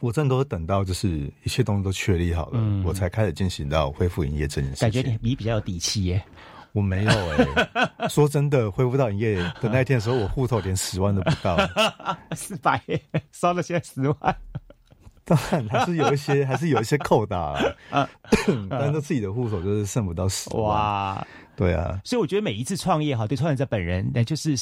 [0.00, 4.90] 我真的都是等到就是一切东西都确立好了，嗯我才开始进行到恢复营业这件事情。
[4.90, 6.22] 感觉你你比较有底气耶。
[6.72, 11.56] 我没有哎、 说真的，恢复到营业的那一天的时候，我户头连十万都不到，
[12.36, 14.36] 四百耶，烧了现在十万。
[15.28, 17.38] 当然还是有一些， 还是有一些扣打、
[17.90, 18.08] 啊，
[18.70, 20.64] 但是自己的户头就是剩不到十万。
[20.64, 24.54] 哇，对啊，所以我觉得每一次创业哈，对创业者本人，那就是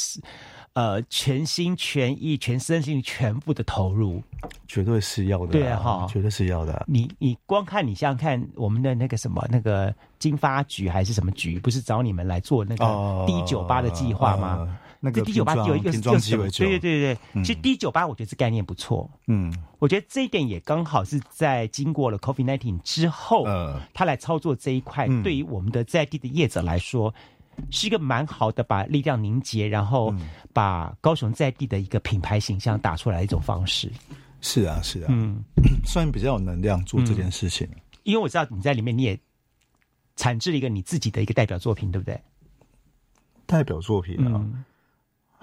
[0.72, 4.22] 呃全心全意、全身心全部的投入。
[4.68, 14.58] 绝对是要的、啊，对啊哈绝对是要的啊、你你光看你想想看，我们的那个什么那个经发局还是什么局，不是找你们来做那哦个 D 九八的计划吗？
[14.60, 17.44] 呃那个 D 九八有一个瓶装又是对对对对，嗯。
[17.44, 19.08] 其实 D 九八我觉得这概念不错。
[19.28, 23.80] 嗯，我觉得这一点也刚好是在经过了 COVID nineteen 之后，呃。
[23.94, 25.22] 他来操作这一块，嗯。
[25.22, 27.14] 对于我们的在地的业者来说，
[27.70, 30.28] 是一个蛮好的把力量凝结，然后嗯。
[30.52, 33.92] 把高雄在地的一个品牌形象打出来的一种方式。
[34.40, 35.42] 是啊，是啊，嗯，
[35.86, 37.68] 算比较有能量做这件事情。
[38.02, 39.18] 因为我知道你在里面你也
[40.16, 42.20] 产制了一个你自己的一个代表作品，对不对？
[43.44, 44.64] 代表作品啊，嗯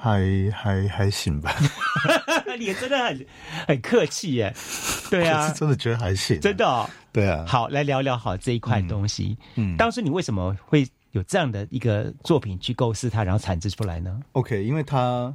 [0.03, 1.55] 还还还行吧，
[2.59, 3.25] 你也真的很
[3.69, 4.53] 很客气耶，
[5.09, 6.89] 对我啊是，真的觉得还行啊、真的、哦。
[7.13, 9.37] 对啊，好，来聊聊好这一块东西。
[9.55, 15.33] 嗯当时你为什么会有这样的一个作品去构思它，然后产制出来呢？OK，因为它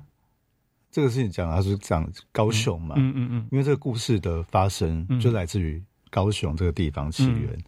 [0.91, 5.19] 这个事情讲，它是讲高雄嘛，嗯嗯嗯因为这个故事的发生嗯。
[5.19, 7.59] 就来自于高雄这个地方起源。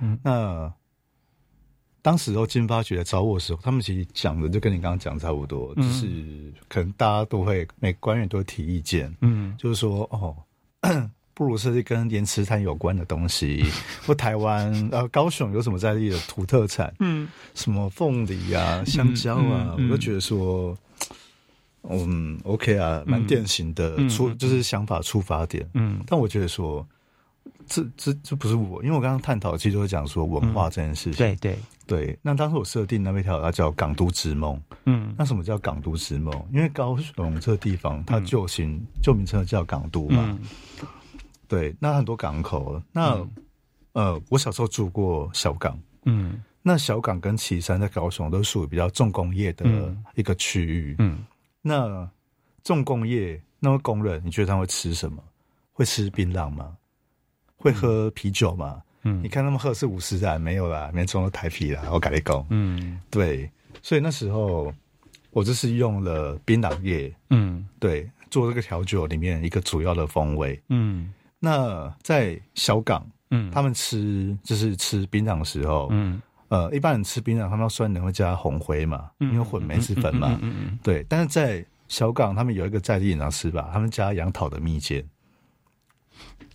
[0.00, 0.18] 嗯。
[0.24, 0.72] 那
[2.08, 5.82] 当时候金发局来找我的时候，他们其实讲的就跟你刚刚讲差不多，嗯。
[5.82, 10.34] 就是可能大家都会每个官员都会提意见，嗯，就是说哦。
[11.34, 13.62] 不如设计跟盐池滩有关的东西，
[14.06, 20.74] 或台湾呃高雄有什么在地的土特产，嗯，什么凤梨啊、香蕉啊，嗯嗯我都觉得说，
[21.88, 24.38] 嗯，OK 啊，蛮典型的嗯出、嗯。
[24.38, 26.00] 就是想法出发点，嗯。
[26.08, 26.84] 但我觉得说，
[27.66, 32.18] 这这这不是我，因为我刚刚探讨其实都是讲说文化这件事情，对对对。
[32.22, 36.32] 那当时我设定那边条它叫港都之梦，嗯那什么叫港都之梦？
[36.52, 40.40] 因为高雄这个地方它旧形旧名称叫港都嘛，嗯
[41.46, 43.18] 对，那很多港口，那、
[43.92, 50.96] 呃，我小时候住过小港，嗯那小港跟旗山在高雄都属于比较重工业的嗯一个区域。
[50.98, 51.18] 嗯，
[51.62, 52.08] 那
[52.62, 55.22] 重工业那么工人，你觉得他会吃什么？
[55.72, 56.76] 会吃槟榔吗？
[57.58, 58.80] 会喝啤酒吗？
[59.02, 59.22] 嗯。
[59.22, 62.46] 你看他们喝的是五十兰，没有啦，没中了台啤啦，我跟你讲。
[62.48, 62.98] 嗯。
[63.10, 63.50] 对，
[63.82, 64.72] 所以那时候
[65.30, 67.66] 我就是用了槟榔叶，嗯。
[67.78, 70.58] 对，做这个调酒里面一个主要的风味。
[70.68, 71.12] 嗯。
[71.38, 73.50] 那在小港，嗯。
[73.50, 76.22] 他们吃就是吃槟榔的时候，嗯。
[76.48, 81.04] 呃，一般人吃槟榔，他们要酸人会加红灰嘛，嗯因为混梅子粉嘛，嗯嗯嗯嗯对。
[81.06, 85.04] 但是在小港，他们有一个在地饮料吃法，他们加杨桃的蜜饯，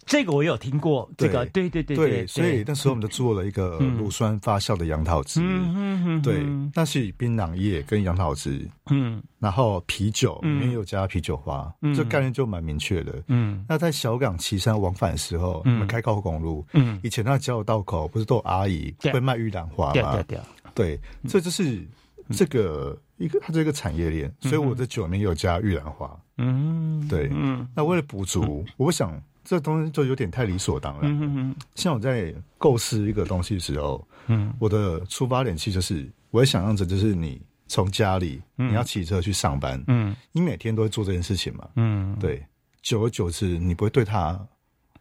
[0.06, 3.98] 这个我有听过，这个对对对对，所以那时候我们就做了一个嗯。
[3.98, 9.22] 乳酸发酵的杨桃汁，嗯对嗯，那是以槟榔叶跟杨桃汁，嗯。
[9.40, 11.94] 然后啤酒里嗯面有加啤酒花，嗯。
[11.94, 13.24] 这概念就蛮明确的。
[13.28, 13.64] 嗯。
[13.68, 15.74] 那在小港旗山往返的时候，嗯。
[15.76, 17.00] 我们开高公路，嗯。
[17.04, 19.14] 以前那交流道口不是都有阿姨对。
[19.14, 19.94] 会卖玉兰花吗？
[19.94, 20.40] 对对
[20.74, 21.00] 对，对，
[21.30, 21.86] 这就是
[22.32, 26.20] 这个一个它这个产业链，所以我的酒里面有加玉兰花。
[26.38, 27.08] 嗯。
[27.08, 27.68] 对，嗯。
[27.76, 31.12] 那为了补足，我想这东西就有点太理所当然。
[31.12, 34.54] 嗯嗯像我在构思一个东西的时候，嗯。
[34.60, 38.72] 我的出发点其实就是，我也想象着就是你从家里嗯。
[38.72, 40.16] 你要骑车去上班，嗯。
[40.32, 42.16] 你每天都会做这件事情嘛，嗯。
[42.20, 42.44] 对，
[42.82, 44.40] 久而久之，你不会对它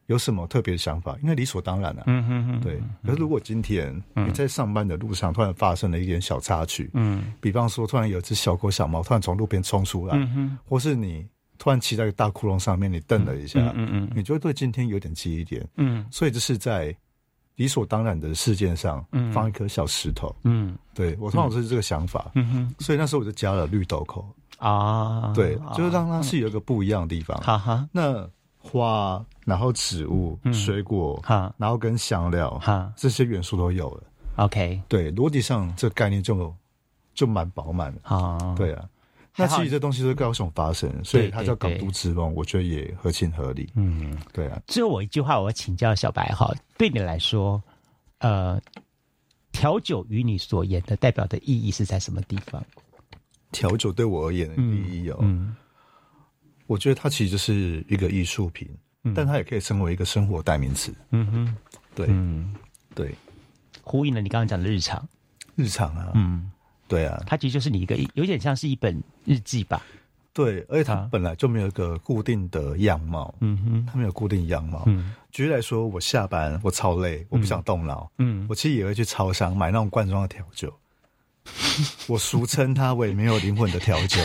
[0.06, 2.02] 有什么特别的想法，因为理所当然啊。
[2.06, 7.32] 嗯嗯嗯对，可是如果今天你在上班的路上突然发生了一点小插曲，嗯。
[7.40, 10.58] 比方说突然有只小狗小猫突然从路边冲出来，嗯哼。
[10.64, 11.24] 或是你
[11.62, 14.10] 突然骑在一个大窟窿上面，你瞪了一下，嗯嗯嗯。
[14.16, 15.64] 你就会对今天有点记忆点。
[15.76, 16.04] 嗯。
[16.10, 16.92] 所以这是在
[17.54, 19.30] 理所当然的事件上嗯。
[19.32, 20.34] 放一颗小石头。
[20.42, 20.76] 嗯。
[20.92, 22.52] 对我通常是这个想法，嗯。
[22.52, 22.74] 哼。
[22.80, 24.24] 所以那时候我就加了绿豆蔻，
[24.58, 27.40] 啊，对，就是让它是有一个不一样的地方。
[27.40, 27.88] 哈哈。
[27.92, 30.52] 那花，然后植物、嗯。
[30.52, 31.54] 水果，哈。
[31.56, 32.92] 然后跟香料，哈。
[32.96, 34.02] 这些元素都有了。
[34.34, 36.52] OK 对，逻辑上这个概念就
[37.14, 38.00] 就蛮饱满的。
[38.02, 38.84] 啊，对啊，
[39.36, 41.78] 那其实这东西是高雄发生，所以它叫港对。
[41.78, 43.70] 都之梦，我觉得也合情合理。
[43.74, 47.62] 嗯，对啊，最后我一句话，我要请教小白哈，对你来说，
[48.18, 48.60] 呃，
[49.50, 52.62] 调酒与你所言的代表的意义是在什么地方？
[53.52, 55.56] 调酒对我而言的意义哦，嗯。
[56.66, 58.68] 我觉得它其实就是一个艺术品，
[59.04, 59.12] 嗯。
[59.14, 60.94] 但它也可以成为一个生活代名词。
[61.10, 61.56] 嗯哼，
[61.94, 62.54] 对，嗯，
[62.94, 63.14] 对，
[63.82, 65.06] 呼应了你刚刚讲的日常，
[65.54, 66.50] 日常啊，嗯，
[66.92, 69.82] 对啊，它其实就是你一个有点像是一本日记吧，
[70.34, 74.82] 对，而且它本来就没有一个固定的样貌，嗯哼，它没有固定样貌。
[74.86, 75.14] 嗯。
[75.30, 78.46] 举例来说，我下班我超累，我不想动脑，嗯。
[78.48, 80.70] 我其实也会去超商买那种罐装的调酒，
[82.08, 84.20] 我俗称它为没有灵魂的调酒。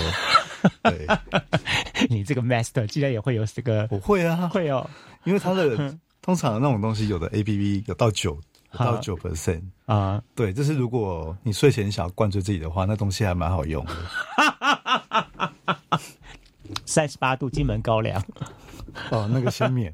[0.84, 1.07] 对，
[2.09, 4.89] 你这个 master 竟然也会有这个，我会啊，会哦，
[5.24, 8.38] 因为它的 通常那种东西有的 A P P 有到九。
[8.86, 13.93] 有到九 percent 啊，对，就是如果你睡前想要灌醉自己的话，那东西还蛮好用的。
[16.86, 18.21] 三十八度金门高粱，
[19.11, 19.93] 哦，那个先免。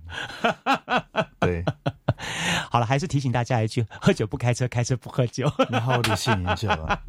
[1.39, 1.63] 对，
[2.69, 5.51] 好了，还是提醒大家一句：喝酒不开车，开车不喝酒。
[5.69, 6.99] 然后理性饮酒啊。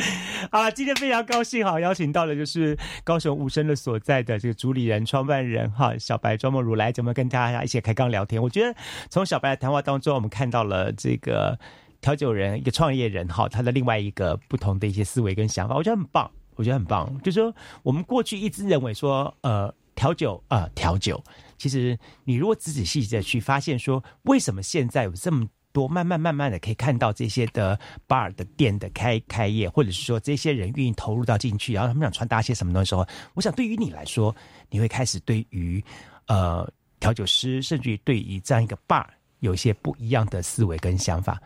[0.50, 8.40] 好了，今天非常高兴哈，邀请到的就是高雄无声的所在的这个主理人、创办人哈小白庄梦如来，怎么跟大家一起开杠聊天？
[8.42, 8.74] 我觉得
[9.10, 11.58] 从小白的谈话当中，我们看到了这个
[12.00, 17.18] 调酒人、一个创业人哈，他的另外一个不同的一些思维跟想法，我觉得很棒，我觉得很棒。
[17.22, 21.22] 就是说，我们过去一直认为说，呃，调酒啊、调酒，
[21.56, 34.34] 其实你如果仔仔细细的去发现说，为什么现在有这么多慢慢慢慢的可以看到这些的 bar 的店的开开业，或者是说这些人愿意投入到进去，然后他们想传达些什么东西的时候，我想对于你来说，
[34.70, 35.82] 你会开始对于
[36.26, 36.68] 呃
[37.00, 39.04] 调酒师，甚至于对于这样一个 bar
[39.40, 41.40] 有一些不一样的思维跟想法。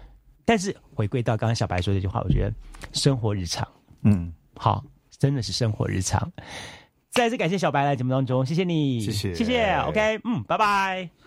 [0.45, 2.53] 但是回归到刚刚小白说这句话，我觉得
[2.93, 3.66] 生活日常，
[4.03, 4.83] 嗯，好，
[5.18, 6.31] 真的是生活日常。
[7.11, 11.22] 再次感谢小白来节目当中，谢谢你，谢谢谢谢，OK，嗯，拜拜。